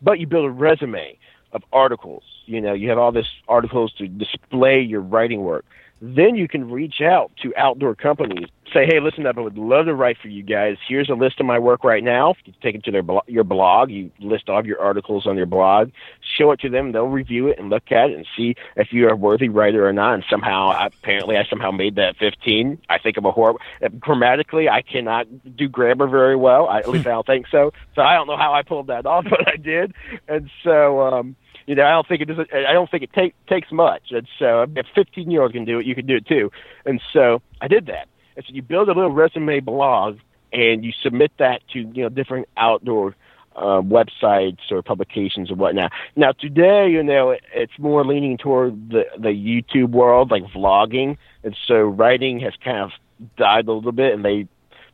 [0.00, 1.18] But you build a resume
[1.52, 2.22] of articles.
[2.46, 5.64] You know, you have all this articles to display your writing work.
[6.00, 8.48] Then you can reach out to outdoor companies.
[8.72, 10.76] Say, hey, listen up, I would love to write for you guys.
[10.86, 12.34] Here's a list of my work right now.
[12.44, 13.90] You take it to their your blog.
[13.90, 15.90] You list all of your articles on your blog.
[16.36, 16.92] Show it to them.
[16.92, 19.92] They'll review it and look at it and see if you're a worthy writer or
[19.92, 20.14] not.
[20.14, 22.78] And somehow, apparently, I somehow made that 15.
[22.88, 23.60] I think I'm a horrible.
[23.98, 26.68] Grammatically, I cannot do grammar very well.
[26.68, 27.72] I, at least I don't think so.
[27.94, 29.94] So I don't know how I pulled that off, but I did.
[30.28, 31.36] And so, um,
[31.68, 32.52] you know, I don't think it doesn't.
[32.52, 34.10] I don't think it take, takes much.
[34.10, 36.50] And so, if 15 year olds can do it, you can do it too.
[36.86, 38.08] And so, I did that.
[38.36, 40.16] And so, you build a little resume blog,
[40.50, 43.14] and you submit that to you know different outdoor
[43.54, 45.92] uh, websites or publications or whatnot.
[46.16, 51.18] Now, today, you know, it, it's more leaning toward the the YouTube world, like vlogging,
[51.44, 52.92] and so writing has kind of
[53.36, 54.48] died a little bit, and they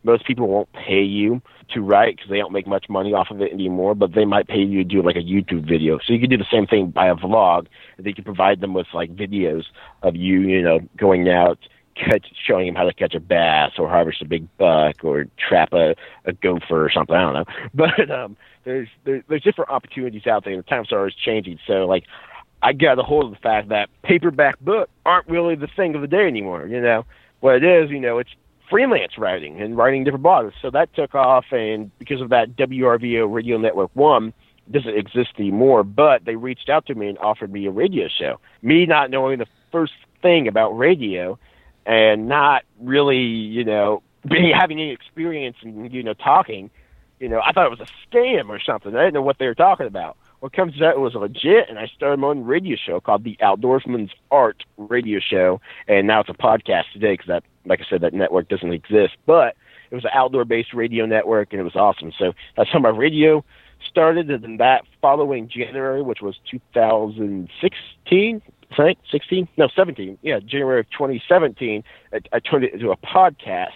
[0.04, 3.40] most people won't pay you to write because they don't make much money off of
[3.40, 5.98] it anymore, but they might pay you to do like a YouTube video.
[5.98, 7.66] So you can do the same thing by a vlog.
[7.98, 9.64] They can provide them with like videos
[10.02, 11.58] of you, you know, going out,
[11.94, 15.72] catch, showing them how to catch a bass or harvest a big buck or trap
[15.72, 15.94] a,
[16.26, 17.16] a gopher or something.
[17.16, 17.44] I don't know.
[17.74, 21.58] But um, there's there, there's different opportunities out there, and the times are always changing.
[21.66, 22.04] So like,
[22.62, 26.00] I got a hold of the fact that paperback books aren't really the thing of
[26.00, 26.66] the day anymore.
[26.66, 27.04] You know,
[27.40, 28.30] what it is, you know, it's
[28.70, 30.52] freelance writing and writing different blogs.
[30.62, 34.32] So that took off, and because of that, WRVO Radio Network One
[34.70, 35.84] doesn't exist anymore.
[35.84, 38.40] But they reached out to me and offered me a radio show.
[38.62, 41.38] Me not knowing the first thing about radio,
[41.86, 46.70] and not really, you know, being having any experience in you know talking,
[47.20, 48.94] you know, I thought it was a scam or something.
[48.94, 50.16] I didn't know what they were talking about.
[50.44, 54.10] What comes out was legit, and I started my own radio show called the Outdoorsman's
[54.30, 58.12] Art Radio Show, and now it's a podcast today because that, like I said, that
[58.12, 59.56] network doesn't exist, but
[59.90, 62.12] it was an outdoor-based radio network, and it was awesome.
[62.18, 63.42] So that's how my radio
[63.88, 70.40] started, and then that following January, which was 2016, I think 16, no 17, yeah,
[70.40, 73.70] January of 2017, I, I turned it into a podcast.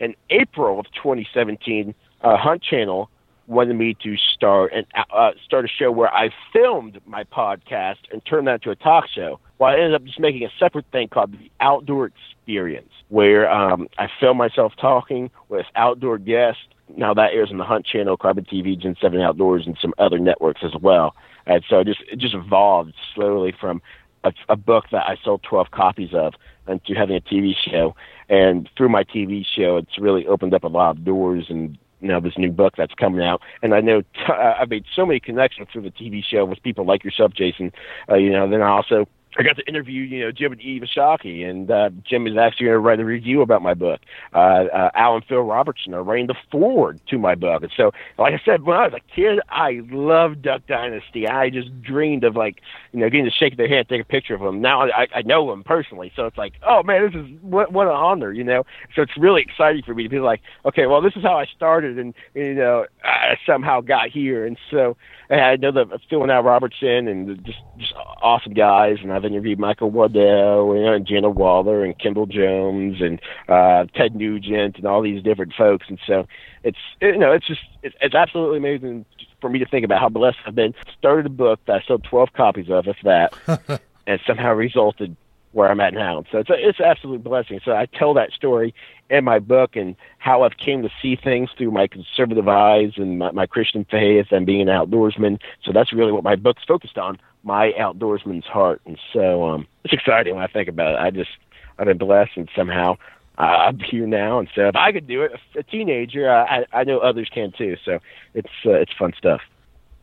[0.00, 3.08] In April of 2017, uh, Hunt Channel
[3.48, 8.24] wanted me to start and uh, start a show where I filmed my podcast and
[8.24, 9.40] turned that into a talk show.
[9.58, 13.88] Well, I ended up just making a separate thing called the Outdoor Experience, where um,
[13.98, 16.62] I film myself talking with outdoor guests.
[16.96, 20.18] Now that airs on the Hunt Channel, Carbon TV, Gen Seven Outdoors, and some other
[20.18, 21.14] networks as well.
[21.46, 23.82] And so it just it just evolved slowly from
[24.24, 26.34] a, a book that I sold 12 copies of
[26.66, 27.94] into having a TV show.
[28.28, 32.08] And through my TV show, it's really opened up a lot of doors and you
[32.08, 33.42] know this new book that's coming out.
[33.62, 36.84] And i know t- i've made so many connections through the tv show with people
[36.84, 37.72] like yourself jason.
[38.08, 39.06] Uh, you know then i also
[39.38, 42.66] I got to interview, you know, Jim and Eva Shockey, and uh, Jim is actually
[42.66, 44.00] going to write a review about my book.
[44.34, 47.62] Uh, uh, Al and Phil Robertson are writing the forward to my book.
[47.62, 51.28] And so, like I said, when I was a kid, I loved Duck Dynasty.
[51.28, 52.60] I just dreamed of like,
[52.92, 54.60] you know, getting to shake their hand, take a picture of them.
[54.60, 57.86] Now I, I know them personally, so it's like, oh man, this is what what
[57.86, 58.64] an honor, you know.
[58.96, 61.46] So it's really exciting for me to be like, okay, well, this is how I
[61.46, 64.96] started, and you know, I somehow got here, and so
[65.30, 69.58] I know that Phil and Al Robertson, and just just awesome guys, and I've interviewed
[69.58, 75.22] Michael Waddell and, Jenna Waller and Kendall Jones and uh, Ted Nugent and all these
[75.22, 75.86] different folks.
[75.88, 76.26] And so
[76.64, 79.04] it's you know it's just it's, it's absolutely amazing
[79.40, 80.74] for me to think about how blessed I've been.
[80.98, 85.14] Started a book that I sold 12 copies of, if that, and somehow resulted
[85.52, 86.24] where I'm at now.
[86.30, 87.60] So it's a, it's an absolute blessing.
[87.64, 88.74] So I tell that story
[89.10, 93.18] in my book and how I've came to see things through my conservative eyes and
[93.18, 95.40] my, my Christian faith and being an outdoorsman.
[95.64, 98.80] So that's really what my book's focused on, my outdoorsman's heart.
[98.84, 101.00] And so um, it's exciting when I think about it.
[101.00, 101.30] I just
[101.78, 102.96] I've been blessed and somehow
[103.38, 104.40] uh, I'm here now.
[104.40, 107.76] And so if I could do it, a teenager, I I know others can too.
[107.84, 108.00] So
[108.34, 109.40] it's uh, it's fun stuff.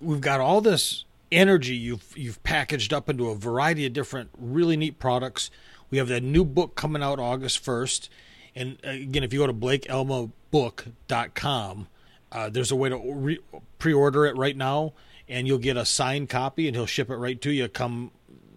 [0.01, 1.05] We've got all this
[1.35, 5.51] energy you've you've packaged up into a variety of different really neat products.
[5.89, 8.09] We have that new book coming out August 1st.
[8.55, 11.87] And uh, again, if you go to blakealmabook.com,
[12.31, 13.39] uh, there's a way to re-
[13.77, 14.93] pre-order it right now
[15.27, 18.11] and you'll get a signed copy and he'll ship it right to you come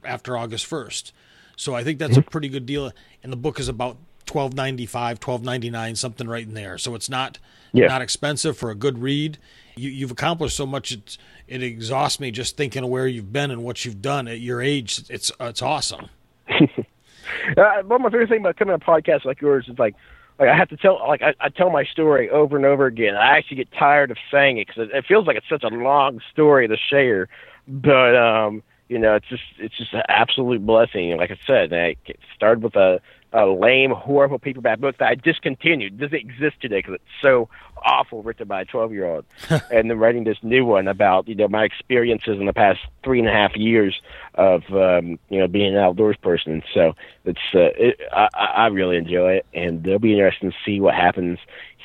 [0.04, 1.12] after August 1st.
[1.56, 2.28] So I think that's mm-hmm.
[2.28, 3.96] a pretty good deal and the book is about
[4.28, 6.78] 12.95, 12.99 something right in there.
[6.78, 7.38] So it's not
[7.72, 7.86] yeah.
[7.86, 9.38] not expensive for a good read.
[9.76, 13.50] You, you've accomplished so much it's it exhausts me just thinking of where you've been
[13.50, 15.02] and what you've done at your age.
[15.08, 16.08] It's it's awesome.
[16.50, 19.94] uh, one of my favorite things about coming on a podcast like yours is like
[20.38, 23.16] like I have to tell like I, I tell my story over and over again.
[23.16, 25.68] I actually get tired of saying it because it, it feels like it's such a
[25.68, 27.28] long story to share.
[27.66, 31.16] But um, you know, it's just it's just an absolute blessing.
[31.16, 31.96] Like I said, I
[32.34, 33.00] started with a
[33.32, 35.98] a lame, horrible paperback book that I discontinued.
[35.98, 37.48] Doesn't exist today because it's so
[37.84, 39.24] awful, written by a twelve-year-old.
[39.50, 43.18] and then writing this new one about you know my experiences in the past three
[43.18, 44.00] and a half years
[44.34, 46.62] of um, you know being an outdoors person.
[46.72, 50.80] So it's uh, it, I, I really enjoy it, and it'll be interesting to see
[50.80, 51.38] what happens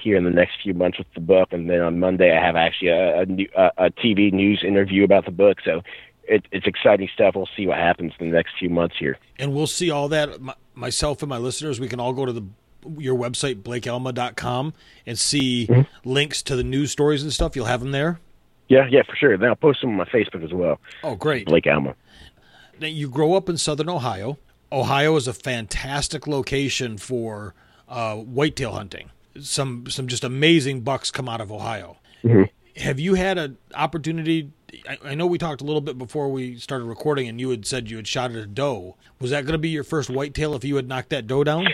[0.04, 1.50] here in the next few months with the book.
[1.52, 3.24] And then on Monday, I have actually a, a,
[3.56, 5.60] a, a TV news interview about the book.
[5.64, 5.82] So
[6.26, 7.36] it, it's exciting stuff.
[7.36, 9.18] We'll see what happens in the next few months here.
[9.40, 10.30] And we'll see all that.
[10.76, 12.44] Myself and my listeners, we can all go to the
[12.98, 14.74] your website, blakealma.com,
[15.06, 16.10] and see mm-hmm.
[16.10, 17.56] links to the news stories and stuff.
[17.56, 18.20] You'll have them there?
[18.68, 19.38] Yeah, yeah, for sure.
[19.38, 20.80] Then I'll post them on my Facebook as well.
[21.04, 21.46] Oh, great.
[21.46, 21.96] Blake Alma.
[22.80, 24.38] Now, you grow up in southern Ohio.
[24.72, 27.54] Ohio is a fantastic location for
[27.88, 29.12] uh, whitetail hunting.
[29.40, 31.98] Some some just amazing bucks come out of Ohio.
[32.24, 32.44] Mm-hmm.
[32.82, 34.52] Have you had an opportunity
[34.88, 37.65] I, I, know we talked a little bit before we started recording, and you had
[37.65, 38.96] said you had shot at a doe.
[39.19, 41.67] Was that going to be your first whitetail if you had knocked that doe down?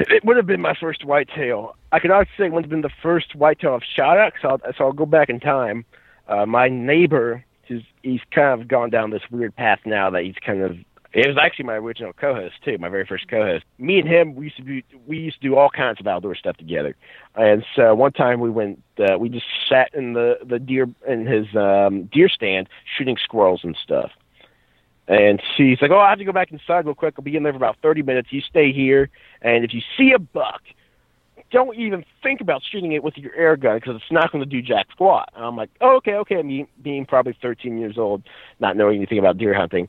[0.00, 1.74] It would have been my first whitetail.
[1.90, 4.50] I could actually say it would have been the first whitetail I've shot at, so
[4.50, 5.84] I'll, so I'll go back in time.
[6.28, 10.36] Uh, my neighbor, he's, he's kind of gone down this weird path now that he's
[10.36, 10.76] kind of
[11.12, 13.64] it was actually my original co-host too, my very first co-host.
[13.78, 16.34] Me and him, we used to be, we used to do all kinds of outdoor
[16.34, 16.94] stuff together.
[17.34, 21.26] And so one time we went, uh, we just sat in the the deer in
[21.26, 24.10] his um, deer stand shooting squirrels and stuff.
[25.08, 27.14] And she's like, "Oh, I have to go back inside real quick.
[27.16, 28.28] I'll be in there for about thirty minutes.
[28.30, 29.08] You stay here,
[29.40, 30.60] and if you see a buck,
[31.50, 34.50] don't even think about shooting it with your air gun because it's not going to
[34.50, 38.22] do jack squat." And I'm like, oh, "Okay, okay." Me being probably 13 years old,
[38.60, 39.88] not knowing anything about deer hunting,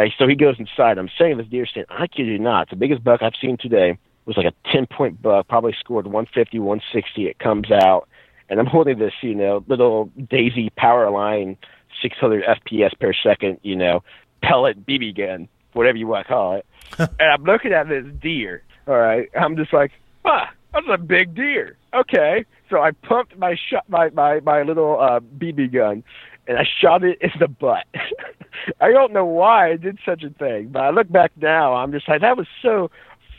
[0.00, 0.98] right, so he goes inside.
[0.98, 1.86] I'm saying this deer stand.
[1.90, 2.70] I kid you not.
[2.70, 6.58] The biggest buck I've seen today was like a 10 point buck, probably scored 150,
[6.58, 7.26] 160.
[7.26, 8.08] It comes out,
[8.48, 11.56] and I'm holding this, you know, little Daisy Powerline
[12.00, 14.02] 600 FPS per second, you know,
[14.42, 16.66] pellet BB gun, whatever you want to call it.
[16.98, 18.62] and I'm looking at this deer.
[18.86, 19.92] All right, I'm just like,
[20.24, 21.76] ah, that's a big deer.
[21.94, 26.02] Okay, so I pumped my shot, my my my little uh, BB gun,
[26.46, 27.86] and I shot it in the butt.
[28.80, 31.92] I don't know why I did such a thing, but I look back now, I'm
[31.92, 32.90] just like that was so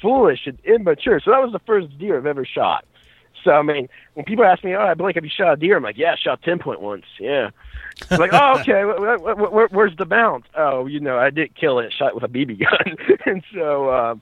[0.02, 1.20] foolish and immature.
[1.20, 2.86] So that was the first deer I've ever shot.
[3.44, 5.78] So I mean, when people ask me, "Oh, I Blake, have you shot a deer?"
[5.78, 7.50] I'm like, "Yeah, I shot ten point once." Yeah.
[8.10, 8.86] Like, oh, okay.
[8.86, 10.46] Where, where, where's the bounce?
[10.56, 11.94] Oh, you know, I did kill it.
[11.94, 14.22] Shot it with a BB gun, and so um,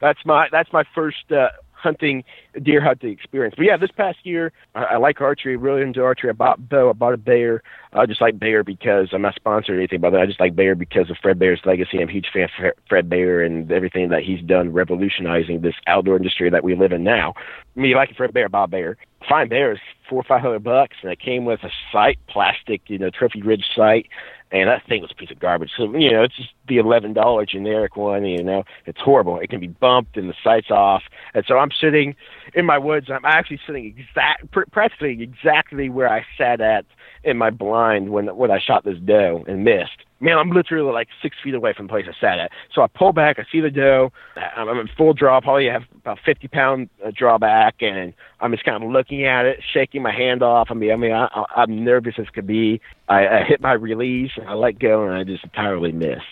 [0.00, 1.48] that's my that's my first uh,
[1.82, 2.24] hunting,
[2.62, 3.54] deer hunting experience.
[3.56, 5.56] But yeah, this past year, I, I like archery.
[5.56, 6.30] Really enjoy archery.
[6.30, 6.90] I bought bow.
[6.90, 7.62] I bought a Bear.
[7.92, 10.74] I just like Bear because I'm not sponsored or anything but I just like Bear
[10.74, 12.00] because of Fred Bear's legacy.
[12.00, 16.16] I'm a huge fan of Fred Bear and everything that he's done revolutionizing this outdoor
[16.16, 17.34] industry that we live in now.
[17.76, 18.96] Me like Fred Bear, Bob Bear.
[19.28, 22.82] Fine Bear is four or five hundred bucks, and it came with a sight, plastic,
[22.86, 24.08] you know, trophy ridge sight
[24.52, 25.70] and that thing was a piece of garbage.
[25.76, 28.24] So you know, it's just the eleven dollar generic one.
[28.24, 29.40] You know, it's horrible.
[29.40, 31.02] It can be bumped and the sight's off.
[31.34, 32.14] And so I'm sitting
[32.54, 33.08] in my woods.
[33.10, 36.84] I'm actually sitting exact, practically exactly where I sat at
[37.24, 41.08] in my blind when when I shot this doe and missed man, I'm literally like
[41.20, 42.52] six feet away from the place I sat at.
[42.72, 44.12] So I pull back, I see the doe.
[44.36, 48.64] I'm, I'm in full draw, probably have about 50 pound uh, drawback, and I'm just
[48.64, 50.68] kind of looking at it, shaking my hand off.
[50.70, 52.80] I mean, I mean, I, I'm nervous as could be.
[53.08, 56.22] I, I hit my release, and I let go, and I just entirely miss.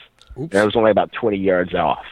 [0.40, 0.52] Oops.
[0.52, 2.06] And I was only about 20 yards off.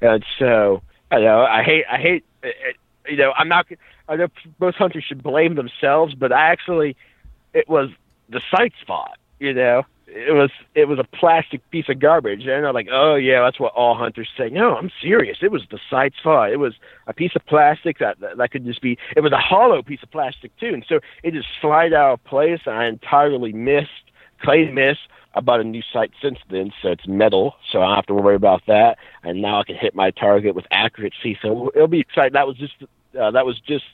[0.00, 3.66] And so, you know, I hate, I hate, it, you know, I'm not.
[4.08, 4.28] I know
[4.58, 6.96] most hunters should blame themselves, but I actually,
[7.52, 7.90] it was
[8.30, 9.18] the sight spot.
[9.38, 12.46] You know, it was it was a plastic piece of garbage.
[12.46, 14.48] And I'm like oh yeah that's what all hunters say.
[14.50, 15.38] No i'm serious.
[15.42, 16.52] It was the sight spot.
[16.52, 16.74] It was
[17.06, 20.10] a piece of plastic that, that could just be it was a hollow piece of
[20.10, 20.70] plastic too.
[20.74, 24.10] And so it just slid out of place and i entirely missed
[24.42, 24.96] clay miss
[25.32, 28.14] I bought a new sight since then, so it's metal, so I don't have to
[28.14, 28.98] worry about that.
[29.22, 32.32] And now I can hit my target with accuracy, so it'll be exciting.
[32.32, 32.74] That was just
[33.20, 33.84] uh, that was just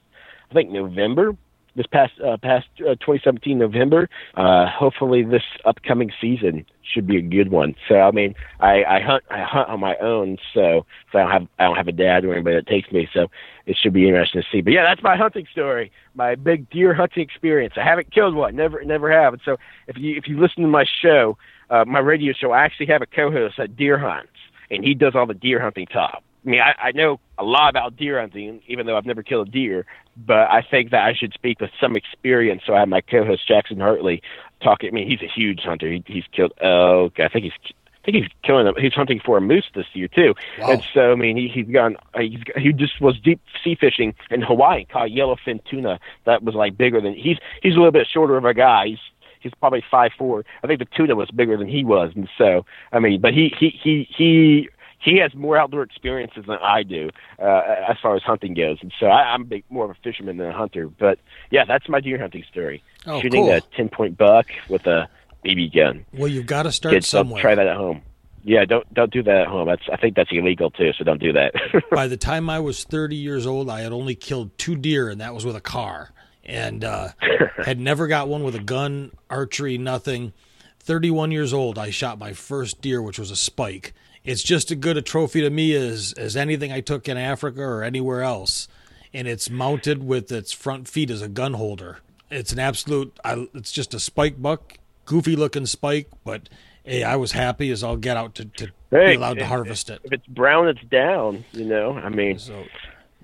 [0.51, 1.37] I think November
[1.77, 4.09] this past uh, past uh, 2017 November.
[4.35, 7.75] Uh, hopefully, this upcoming season should be a good one.
[7.89, 11.31] So, I mean, I, I hunt I hunt on my own, so, so I don't
[11.31, 13.09] have I don't have a dad or anybody that takes me.
[13.13, 13.29] So,
[13.67, 14.63] it should be interesting to see.
[14.63, 17.75] But yeah, that's my hunting story, my big deer hunting experience.
[17.77, 19.35] I haven't killed one, never never have.
[19.35, 21.37] And so, if you if you listen to my show,
[21.71, 24.33] uh, my radio show, I actually have a co-host that deer hunts,
[24.71, 26.23] and he does all the deer hunting talk.
[26.47, 29.49] I mean, I, I know a lot about deer hunting, even though I've never killed
[29.49, 29.85] a deer.
[30.17, 32.63] But I think that I should speak with some experience.
[32.67, 34.23] So I have my co-host Jackson Hartley
[34.63, 34.89] talking.
[34.89, 35.91] I mean, he's a huge hunter.
[35.91, 36.53] He, he's killed.
[36.63, 37.53] Oh, I think he's.
[37.75, 38.73] I think he's killing.
[38.79, 40.37] He's hunting for a moose this year too.
[40.61, 40.71] Wow.
[40.71, 41.97] And so, I mean, he, he's gone.
[42.15, 46.55] Uh, he's he just was deep sea fishing in Hawaii, caught yellowfin tuna that was
[46.55, 47.15] like bigger than.
[47.15, 48.87] He's he's a little bit shorter of a guy.
[48.87, 48.99] He's
[49.41, 50.45] he's probably five four.
[50.63, 53.53] I think the tuna was bigger than he was, and so I mean, but he
[53.59, 58.23] he he he he has more outdoor experiences than I do uh, as far as
[58.23, 60.89] hunting goes, and so I, I'm big, more of a fisherman than a hunter.
[60.89, 61.19] But
[61.51, 62.83] yeah, that's my deer hunting story.
[63.07, 63.53] Oh, Shooting cool.
[63.53, 65.09] a ten point buck with a
[65.45, 66.05] BB gun.
[66.13, 67.41] Well, you've got to start Kids, somewhere.
[67.41, 68.03] Try that at home.
[68.43, 69.69] Yeah, don't don't do that at home.
[69.69, 70.93] That's I think that's illegal too.
[70.97, 71.53] So don't do that.
[71.91, 75.21] By the time I was 30 years old, I had only killed two deer, and
[75.21, 76.13] that was with a car,
[76.45, 77.09] and uh,
[77.65, 80.33] had never got one with a gun, archery, nothing.
[80.81, 83.93] 31 years old, I shot my first deer, which was a spike
[84.27, 87.63] it's just as good a trophy to me as as anything I took in Africa
[87.63, 88.69] or anywhere else.
[89.15, 92.01] And it's mounted with its front feet as a gun holder.
[92.31, 93.17] It's an absolute.
[93.25, 96.49] I, it's just a spike buck, goofy looking spike, but
[96.85, 99.91] hey, I was happy as I'll get out to, to hey, be allowed to harvest
[99.91, 100.01] it.
[100.05, 101.45] If it's brown, it's down.
[101.53, 102.65] You know, I mean, so,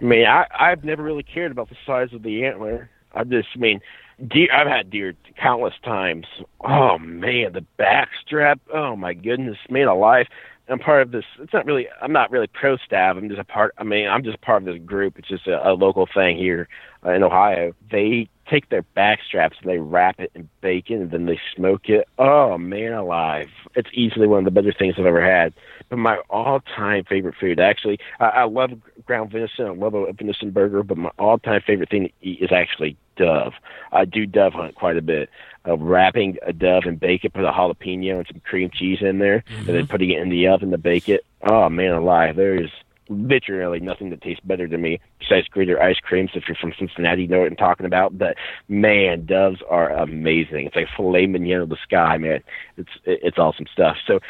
[0.00, 2.88] I mean, I I've never really cared about the size of the antler.
[3.12, 3.80] I just I mean,
[4.26, 4.48] deer.
[4.52, 6.26] I've had deer countless times.
[6.60, 8.60] Oh man, the backstrap.
[8.72, 10.26] Oh my goodness, man alive.
[10.68, 11.24] I'm part of this.
[11.38, 11.88] It's not really.
[12.00, 13.18] I'm not really pro stav.
[13.18, 13.74] I'm just a part.
[13.78, 15.18] I mean, I'm just part of this group.
[15.18, 16.68] It's just a, a local thing here
[17.04, 17.74] uh, in Ohio.
[17.90, 21.88] They take their back straps and they wrap it in bacon and then they smoke
[21.88, 22.06] it.
[22.18, 23.48] Oh man, alive!
[23.74, 25.52] It's easily one of the better things I've ever had.
[25.88, 28.70] But my all-time favorite food, actually, I, I love
[29.04, 29.66] ground venison.
[29.66, 30.82] I love a venison burger.
[30.82, 33.54] But my all-time favorite thing to eat is actually dove.
[33.92, 35.30] I do dove hunt quite a bit.
[35.64, 39.44] Of wrapping a dove in bacon, put a jalapeno and some cream cheese in there,
[39.46, 39.58] mm-hmm.
[39.58, 39.90] and then mm-hmm.
[39.92, 41.24] putting it in the oven to bake it.
[41.48, 42.34] Oh man, alive!
[42.34, 42.70] There is
[43.08, 46.30] literally nothing that tastes better to me besides Graeter ice creams.
[46.34, 48.16] If you're from Cincinnati, you know what I'm talking about.
[48.16, 48.36] But
[48.68, 50.66] man, doves are amazing.
[50.66, 52.42] It's like filet mignon of the sky, man.
[52.76, 53.96] It's it's awesome stuff.
[54.06, 54.20] So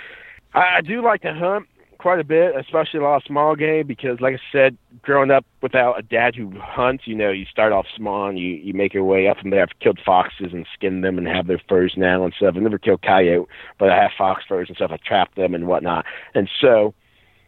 [0.55, 1.67] I, I do like to hunt
[2.03, 5.47] quite a bit, especially a lot of small game, because like I said, growing up
[5.63, 8.93] without a dad who hunts, you know, you start off small and you you make
[8.93, 9.63] your way up from there.
[9.63, 12.55] I've killed foxes and skinned them and have their furs now and stuff.
[12.57, 14.91] I've never killed coyote, but I have fox furs and stuff.
[14.93, 16.93] I trap them and whatnot, and so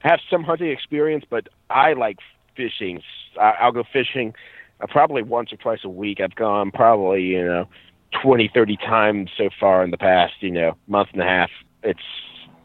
[0.04, 2.18] I have some hunting experience, but I like
[2.56, 3.02] fishing.
[3.38, 4.34] I, I'll go fishing
[4.80, 6.20] uh, probably once or twice a week.
[6.20, 7.66] I've gone probably you know
[8.22, 11.50] twenty, thirty times so far in the past you know month and a half.
[11.82, 11.98] It's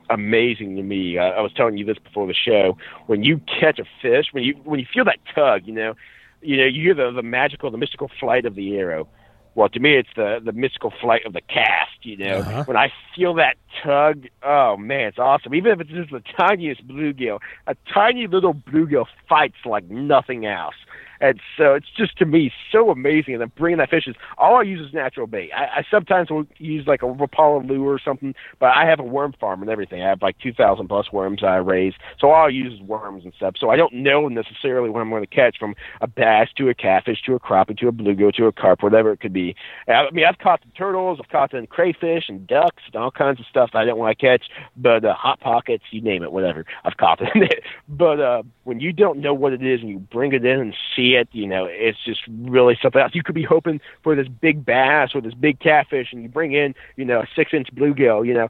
[0.10, 1.18] amazing to me.
[1.18, 2.78] I, I was telling you this before the show.
[3.08, 5.96] When you catch a fish, when you when you feel that tug, you know,
[6.42, 9.08] you know, you hear the the magical, the mystical flight of the arrow.
[9.56, 12.04] Well, to me, it's the the mystical flight of the cast.
[12.04, 12.64] You know, uh-huh.
[12.66, 15.54] when I feel that tug, oh man, it's awesome.
[15.56, 20.76] Even if it's just the tiniest bluegill, a tiny little bluegill fights like nothing else.
[21.22, 23.34] And so it's just to me so amazing.
[23.36, 25.52] And then bringing that fish is all I use is natural bait.
[25.56, 29.04] I, I sometimes will use like a Rapala lure or something, but I have a
[29.04, 30.02] worm farm and everything.
[30.02, 31.94] I have like 2,000 plus worms I raise.
[32.20, 33.56] So all I use is worms and stuff.
[33.60, 36.74] So I don't know necessarily what I'm going to catch from a bass to a
[36.74, 39.56] catfish to a crappie to a bluegill to a carp, whatever it could be.
[39.88, 43.40] I mean, I've caught the turtles, I've caught the crayfish and ducks and all kinds
[43.40, 44.46] of stuff that I don't want to catch,
[44.78, 46.66] but uh, hot pockets, you name it, whatever.
[46.84, 47.64] I've caught it.
[47.90, 50.76] but uh, when you don't know what it is and you bring it in and
[50.96, 53.14] see it, you know, it's just really something else.
[53.14, 56.54] You could be hoping for this big bass or this big catfish, and you bring
[56.54, 58.50] in, you know, a six inch bluegill, you know,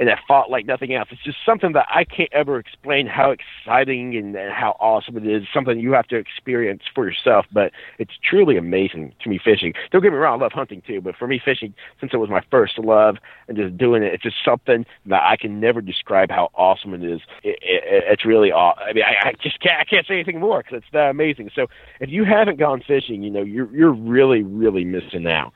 [0.00, 1.08] and that fought like nothing else.
[1.12, 5.26] It's just something that I can't ever explain how exciting and, and how awesome it
[5.26, 5.46] is.
[5.52, 9.74] Something you have to experience for yourself, but it's truly amazing to me fishing.
[9.92, 12.30] Don't get me wrong, I love hunting too, but for me fishing, since it was
[12.30, 16.30] my first love and just doing it, it's just something that I can never describe
[16.30, 17.20] how awesome it is.
[17.44, 20.40] It, it, it's really aw- I mean, I, I just can't I can't say anything
[20.40, 21.50] more because it's that amazing.
[21.54, 21.66] So
[22.00, 25.52] if you haven't gone fishing, you know, you're you're really really missing out.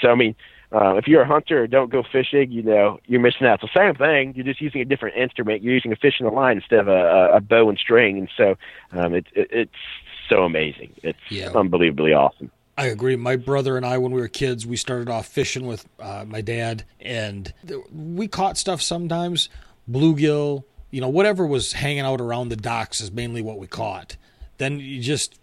[0.00, 0.34] So I mean
[0.74, 3.62] uh, if you're a hunter or don't go fishing, you know you're missing out.
[3.62, 4.34] It's the same thing.
[4.34, 5.62] You're just using a different instrument.
[5.62, 8.56] You're using a fishing line instead of a, a bow and string, and so
[8.92, 9.72] um, it, it, it's
[10.28, 10.92] so amazing.
[11.02, 11.50] It's yeah.
[11.54, 12.50] unbelievably awesome.
[12.76, 13.14] I agree.
[13.14, 16.40] My brother and I, when we were kids, we started off fishing with uh, my
[16.40, 19.48] dad, and th- we caught stuff sometimes,
[19.88, 24.16] bluegill, you know, whatever was hanging out around the docks is mainly what we caught.
[24.58, 25.38] Then you just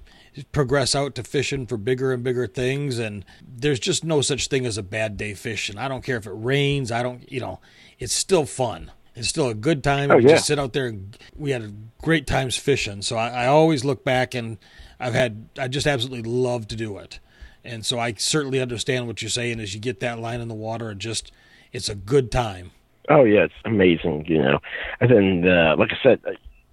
[0.52, 4.66] progress out to fishing for bigger and bigger things and there's just no such thing
[4.66, 5.78] as a bad day fishing.
[5.78, 6.92] I don't care if it rains.
[6.92, 7.60] I don't you know
[8.00, 8.92] it's still fun.
[9.14, 10.30] It's still a good time oh, yeah.
[10.30, 13.02] just sit out there and we had great times fishing.
[13.02, 14.58] So I, I always look back and
[15.00, 17.20] i've had i just absolutely love to do it.
[17.64, 20.56] And so i certainly understand what you're saying as you get that line in the
[20.56, 21.32] water and just
[21.74, 22.72] it's a good time.
[23.10, 24.60] Oh yeah it's amazing you know.
[25.02, 26.22] And then uh, like i said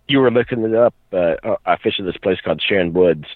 [0.09, 0.95] you were looking it up.
[1.13, 3.27] Uh, I fish at this place called Sharon Woods,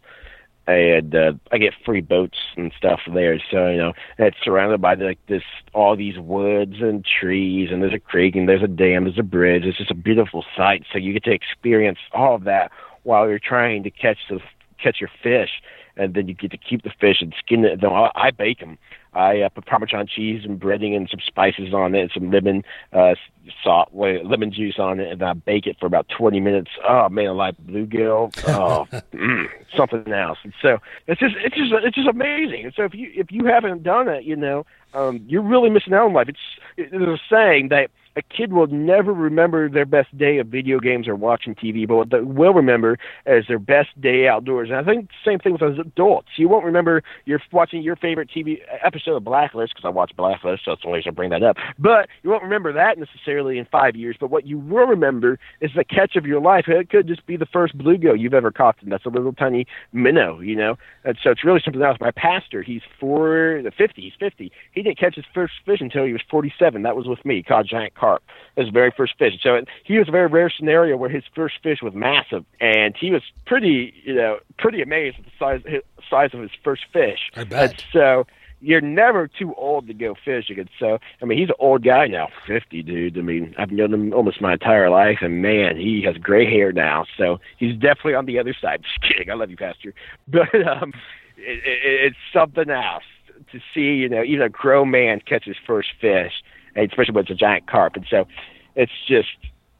[0.66, 3.38] and uh, I get free boats and stuff there.
[3.50, 5.42] So you know, it's surrounded by like this
[5.74, 9.22] all these woods and trees, and there's a creek and there's a dam, there's a
[9.22, 9.64] bridge.
[9.64, 10.84] It's just a beautiful sight.
[10.92, 12.70] So you get to experience all of that
[13.02, 14.40] while you're trying to catch the
[14.82, 15.50] catch your fish,
[15.96, 17.80] and then you get to keep the fish and skin it.
[17.80, 18.78] Though I bake them.
[19.14, 22.64] I uh, put Parmesan cheese and breading and some spices on it, and some lemon
[22.94, 23.14] uh,
[23.62, 26.70] salt, lemon juice on it, and I bake it for about 20 minutes.
[26.88, 28.32] Oh man, I like bluegill.
[28.48, 30.38] Oh, mm, something else.
[30.44, 32.64] And so it's just it's just it's just amazing.
[32.64, 34.64] And so if you if you haven't done it, you know,
[34.94, 36.28] um, you're really missing out on life.
[36.28, 40.78] It's there's a saying that a kid will never remember their best day of video
[40.78, 44.68] games or watching TV, but what they will remember is their best day outdoors.
[44.70, 46.28] And I think the same thing with adults.
[46.36, 50.64] You won't remember you're watching your favorite TV episode of Blacklist because I watch Blacklist,
[50.64, 51.56] so the only reason I bring that up.
[51.78, 54.16] But you won't remember that necessarily in five years.
[54.18, 56.64] But what you will remember is the catch of your life.
[56.68, 59.66] It could just be the first bluegill you've ever caught, and that's a little tiny
[59.92, 60.76] minnow, you know.
[61.04, 61.98] And so it's really something else.
[62.00, 64.52] My pastor, he's four, fifty, he's fifty.
[64.72, 66.82] He didn't catch his first fish until he was forty-seven.
[66.82, 67.42] That was with me.
[67.42, 68.22] Caught giant carp.
[68.56, 69.34] His very first fish.
[69.42, 73.10] So he was a very rare scenario where his first fish was massive, and he
[73.10, 77.30] was pretty, you know, pretty amazed at the size his, size of his first fish.
[77.36, 77.70] I bet.
[77.70, 78.26] And so
[78.60, 80.58] you're never too old to go fishing.
[80.58, 83.18] And so, I mean, he's an old guy now, 50, dude.
[83.18, 86.72] I mean, I've known him almost my entire life, and man, he has gray hair
[86.72, 87.04] now.
[87.16, 88.82] So he's definitely on the other side.
[88.84, 89.30] Just kidding.
[89.30, 89.94] I love you, Pastor.
[90.28, 90.92] But um,
[91.36, 93.04] it, it, it's something else
[93.52, 96.32] to see, you know, even a grown man catch his first fish
[96.76, 97.96] especially when it's a giant carp.
[97.96, 98.26] And so
[98.74, 99.28] it's just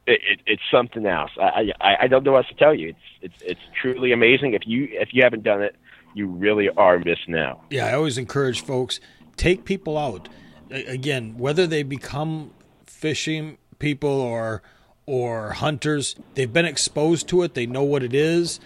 [0.05, 1.31] it, it, it's something else.
[1.39, 2.89] I, I I don't know what else to tell you.
[2.89, 4.53] It's it's it's truly amazing.
[4.53, 5.75] If you if you haven't done it,
[6.13, 7.61] you really are missing out.
[7.69, 8.99] Yeah, I always encourage folks
[9.37, 10.29] take people out.
[10.69, 12.51] Again, whether they become
[12.85, 14.61] fishing people or
[15.05, 17.53] or hunters, they've been exposed to it.
[17.53, 18.59] They know what it is,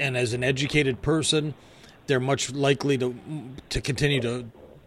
[0.00, 1.54] and as an educated person,
[2.06, 3.14] they're much likely to
[3.70, 4.46] to continue to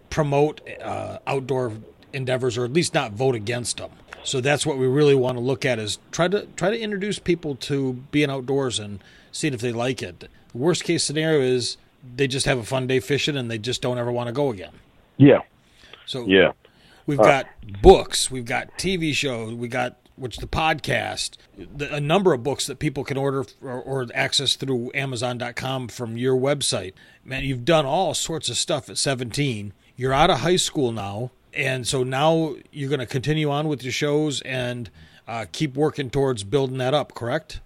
[0.10, 1.74] promote uh, outdoor
[2.14, 3.92] endeavors or at least not vote against them.
[4.24, 7.20] So that's what we really want to look at is try to try to introduce
[7.20, 9.00] people to being outdoors and
[9.32, 10.20] seeing if they like it.
[10.20, 11.78] The worst case scenario is
[12.16, 14.52] they just have a fun day fishing and they just don't ever want to go
[14.52, 14.74] again.
[15.18, 15.42] Yeah.
[16.06, 16.52] So yeah.
[17.06, 17.48] We've uh, got
[17.82, 22.68] books, we've got TV shows, we got which the podcast, the, a number of books
[22.68, 26.94] that people can order or, or access through Amazon.com from your website.
[27.24, 29.74] Man, you've done all sorts of stuff at 17.
[29.96, 33.84] You're out of high school now and so now you're going to continue on with
[33.84, 34.90] your shows and
[35.28, 37.62] uh, keep working towards building that up, correct?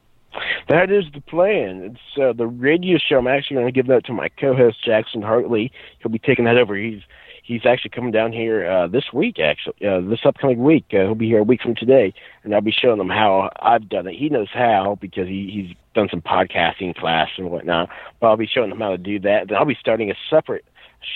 [0.70, 1.84] That is the plan.
[1.84, 3.18] It's uh, the radio show.
[3.18, 5.72] I'm actually going to give that to my co-host Jackson Hartley.
[6.00, 6.76] He'll be taking that over.
[6.76, 7.02] He's
[7.44, 9.40] he's actually coming down here uh, this week.
[9.40, 12.14] Actually, uh, this upcoming week, uh, he'll be here a week from today,
[12.44, 14.16] and I'll be showing him how I've done it.
[14.16, 17.90] He knows how because he, he's done some podcasting class and whatnot.
[18.20, 19.50] But I'll be showing him how to do that.
[19.50, 20.66] Then I'll be starting a separate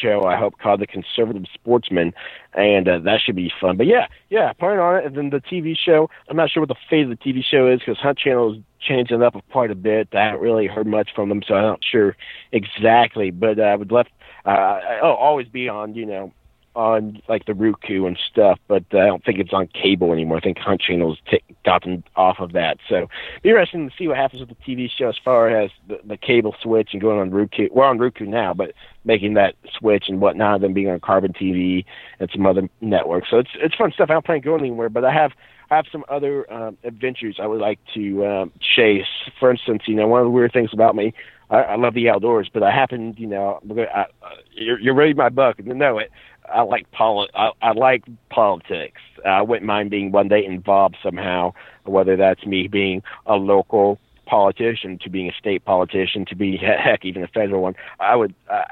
[0.01, 2.13] show I hope called The Conservative Sportsman,
[2.53, 3.77] and uh, that should be fun.
[3.77, 5.05] But yeah, yeah, plan on it.
[5.05, 7.67] And then the TV show, I'm not sure what the fate of the TV show
[7.67, 10.09] is because Hunt Channel is changing up quite a bit.
[10.13, 12.15] I haven't really heard much from them, so I'm not sure
[12.51, 13.31] exactly.
[13.31, 14.07] But uh, I would love,
[14.45, 16.33] uh, I'll always be on, you know,
[16.77, 20.37] on like the Roku and stuff, but uh, I don't think it's on cable anymore.
[20.37, 22.77] I think Hunt Channel's t- gotten off of that.
[22.87, 23.09] So
[23.41, 26.17] be interesting to see what happens with the TV show as far as the, the
[26.17, 27.67] cable switch and going on Roku.
[27.71, 28.73] We're on Roku now, but
[29.03, 31.83] making that switch and whatnot, then being on Carbon TV
[32.19, 33.31] and some other networks.
[33.31, 34.11] So it's it's fun stuff.
[34.11, 35.31] I don't plan on going anywhere, but I have
[35.71, 39.07] I have some other um, adventures I would like to um, chase.
[39.39, 41.13] For instance, you know, one of the weird things about me,
[41.49, 44.05] I, I love the outdoors, but I happen, you know, I, I,
[44.53, 46.11] you're, you're reading my book and you know it.
[46.53, 49.01] I like poli- I, I like politics.
[49.25, 54.99] I wouldn't mind being one day involved somehow, whether that's me being a local politician
[55.01, 58.63] to being a state politician to be heck even a federal one i would uh,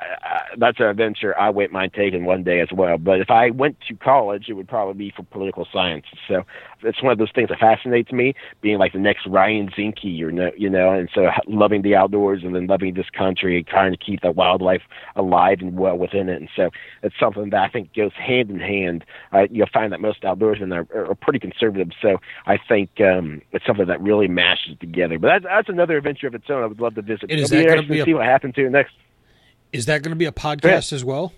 [0.57, 2.97] that's an adventure i wouldn't mind taking one day as well.
[2.97, 6.05] But if i went to college it would probably be for political science.
[6.27, 6.43] So
[6.83, 10.55] it's one of those things that fascinates me being like the next ryan zinke or
[10.57, 13.97] you know and so loving the outdoors and then loving this country and trying to
[13.97, 14.81] keep the wildlife
[15.15, 16.39] alive and well within it.
[16.39, 16.69] And so
[17.03, 19.05] it's something that i think goes hand in hand.
[19.31, 21.89] Uh, you'll find that most outdoorsmen are, are pretty conservative.
[22.01, 25.17] So i think um it's something that really mashes together.
[25.19, 26.63] But that's that's another adventure of its own.
[26.63, 27.31] I would love to visit.
[27.31, 28.93] And is that going to be a, see what happens to next?
[29.71, 31.33] Is that going to be a podcast as well?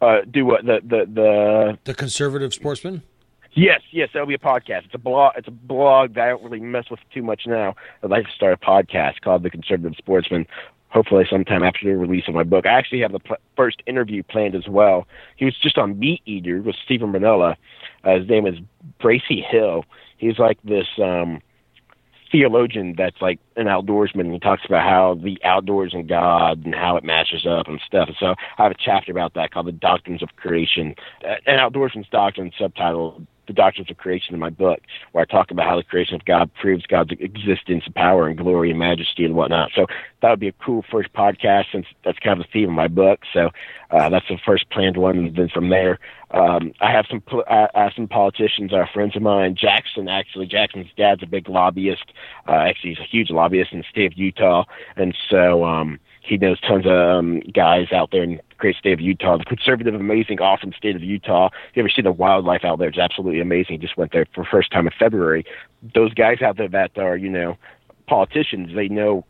[0.00, 3.02] Uh, do what the the the the conservative sportsman?
[3.52, 4.86] Yes, yes, that'll be a podcast.
[4.86, 5.34] It's a blog.
[5.36, 7.76] It's a blog that I don't really mess with too much now.
[8.02, 10.46] I'd like to start a podcast called The Conservative Sportsman.
[10.88, 12.66] Hopefully, sometime after the release of my book.
[12.66, 15.06] I actually have the pl- first interview planned as well.
[15.36, 17.56] He was just on Meat Eater with Steven Rinella.
[18.04, 18.56] Uh, his name is
[19.00, 19.84] Bracy Hill.
[20.18, 20.86] He's like this.
[21.02, 21.40] um
[22.30, 26.74] theologian that's like an outdoorsman and he talks about how the outdoors and God and
[26.74, 28.08] how it matches up and stuff.
[28.08, 32.08] And so I have a chapter about that called The Doctrines of Creation, an outdoorsman's
[32.08, 34.80] doctrine subtitle the doctrines of creation in my book,
[35.12, 38.36] where I talk about how the creation of God proves God's existence, and power, and
[38.36, 39.70] glory and majesty and whatnot.
[39.74, 39.86] So
[40.22, 42.88] that would be a cool first podcast, since that's kind of the theme of my
[42.88, 43.20] book.
[43.32, 43.50] So
[43.90, 45.98] uh, that's the first planned one, and then from there,
[46.30, 49.54] um, I have some I have some politicians, are friends of mine.
[49.54, 52.12] Jackson, actually, Jackson's dad's a big lobbyist.
[52.48, 54.64] Uh, actually, he's a huge lobbyist in the state of Utah,
[54.96, 55.64] and so.
[55.64, 59.36] um he knows tons of um, guys out there in the great state of Utah,
[59.36, 61.50] the conservative, amazing, awesome state of Utah.
[61.70, 63.72] If you ever see the wildlife out there, it's absolutely amazing.
[63.72, 65.44] He just went there for the first time in February.
[65.94, 67.56] Those guys out there that are, you know,
[68.06, 69.24] politicians, they know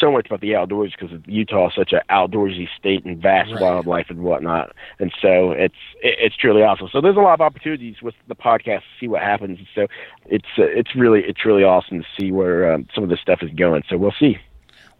[0.00, 3.60] so much about the outdoors because Utah is such an outdoorsy state and vast right.
[3.60, 4.74] wildlife and whatnot.
[4.98, 6.88] And so it's it, it's truly awesome.
[6.90, 9.58] So there's a lot of opportunities with the podcast to see what happens.
[9.74, 9.86] So
[10.26, 13.42] it's uh, it's really it's really awesome to see where um, some of this stuff
[13.42, 13.82] is going.
[13.88, 14.38] So we'll see.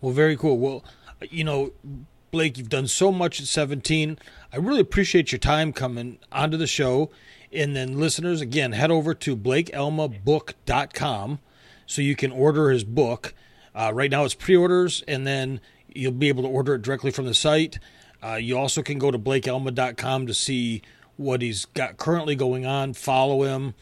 [0.00, 0.58] Well, very cool.
[0.58, 0.84] Well,
[1.30, 1.72] you know,
[2.30, 4.18] Blake, you've done so much at 17.
[4.52, 7.10] I really appreciate your time coming onto the show.
[7.52, 11.38] And then, listeners, again, head over to blakealmabook.com
[11.84, 13.34] so you can order his book.
[13.74, 15.60] Uh, right now, it's pre orders, and then
[15.94, 17.78] you'll be able to order it directly from the site.
[18.22, 20.80] Uh, you also can go to blakealma.com to see
[21.16, 22.94] what he's got currently going on.
[22.94, 23.74] Follow him,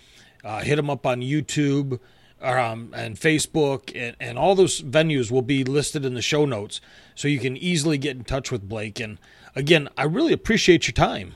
[0.42, 2.00] uh, hit him up on YouTube
[2.42, 6.80] um, and Facebook, and, and all those venues will be listed in the show notes,
[7.14, 9.00] so you can easily get in touch with Blake.
[9.00, 9.18] And
[9.54, 11.34] again, I really appreciate your time.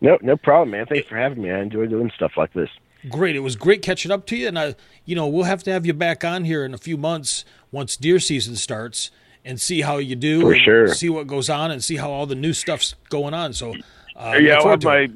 [0.00, 0.86] No, no problem, man.
[0.86, 1.50] Thanks for having me.
[1.50, 2.70] I enjoy doing stuff like this.
[3.08, 3.36] Great.
[3.36, 5.86] It was great catching up to you, and I, you know, we'll have to have
[5.86, 9.10] you back on here in a few months once deer season starts
[9.44, 10.40] and see how you do.
[10.42, 10.88] For sure.
[10.88, 13.52] See what goes on and see how all the new stuff's going on.
[13.52, 13.74] So,
[14.16, 15.08] uh, yeah, I'll have my,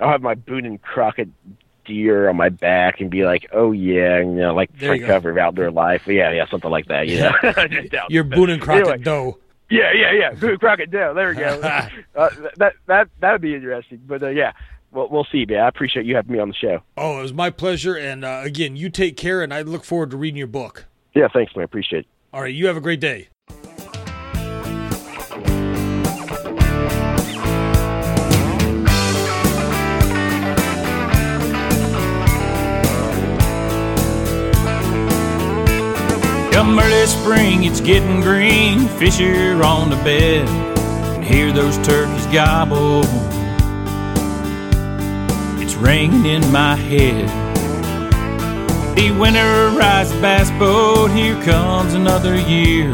[0.00, 1.28] I'll have my Boone and Crockett
[1.90, 5.38] deer on my back and be like, oh yeah, you know, like there cover of
[5.38, 6.06] Outdoor Life.
[6.06, 7.08] Yeah, yeah, something like that.
[7.08, 7.32] You know,
[8.08, 9.38] you're Boone and Crockett anyway, doe.
[9.68, 10.32] Yeah, yeah, yeah.
[10.32, 11.14] Boone Crockett doe.
[11.14, 11.60] There we go.
[12.14, 14.00] uh, that that that would be interesting.
[14.06, 14.52] But uh, yeah,
[14.92, 15.60] well, we'll see, man.
[15.60, 16.82] I appreciate you having me on the show.
[16.96, 17.96] Oh, it was my pleasure.
[17.96, 20.86] And uh, again, you take care, and I look forward to reading your book.
[21.14, 21.64] Yeah, thanks, man.
[21.64, 22.06] Appreciate it.
[22.32, 23.28] All right, you have a great day.
[36.78, 38.86] Early spring, it's getting green.
[38.88, 43.02] Fish are on the bed, and hear those turkeys gobble.
[45.60, 47.28] It's ringing in my head.
[48.96, 52.92] The winterized bass boat, here comes another year.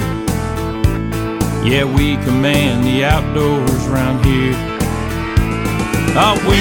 [1.65, 4.57] Yeah, we command the outdoors round here.
[6.19, 6.57] Oh, we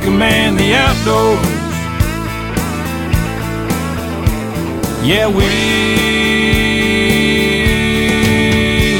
[0.00, 1.59] command the outdoors.
[5.02, 5.42] Yeah, we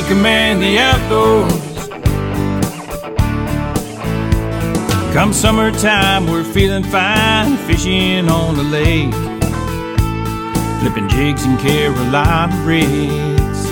[0.09, 1.53] command the outdoors.
[5.13, 9.13] Come summertime, we're feeling fine, fishing on the lake,
[10.81, 13.69] flipping jigs in Carolina rigs,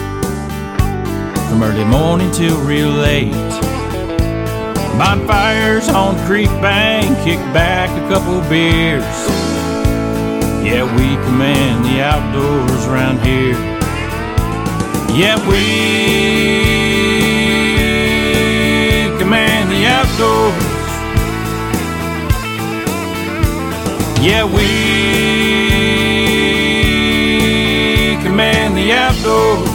[1.48, 3.32] from early morning till real late.
[4.98, 9.47] Bonfires on the creek bank, kick back a couple beers.
[10.70, 13.56] Yeah, we command the outdoors around here.
[15.16, 15.64] Yeah, we
[19.18, 20.64] command the outdoors.
[24.22, 24.68] Yeah, we
[28.22, 29.70] command the outdoors.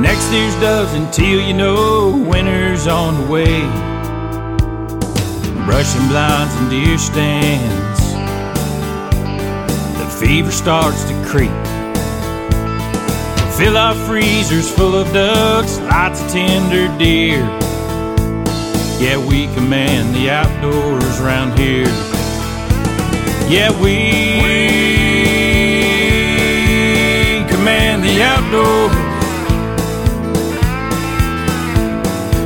[0.00, 3.91] Next year's doves until you know winter's on the way.
[5.72, 8.12] Brushing blinds and deer stands.
[9.98, 11.50] The fever starts to creep.
[13.56, 17.40] Fill our freezers full of ducks, lots of tender deer.
[19.00, 21.88] Yeah, we command the outdoors around here.
[23.48, 23.96] Yeah, we
[27.48, 28.92] command the outdoors.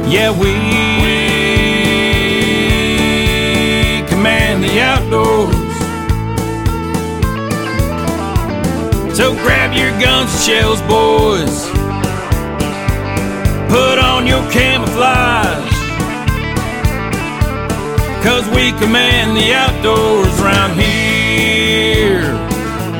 [0.08, 0.75] Yeah, we
[9.16, 11.70] So grab your guns and shells, boys.
[13.70, 15.72] Put on your camouflage.
[18.22, 20.38] Cause we command the outdoors
[20.78, 22.30] here.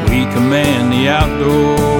[0.08, 1.95] We command the outdoors.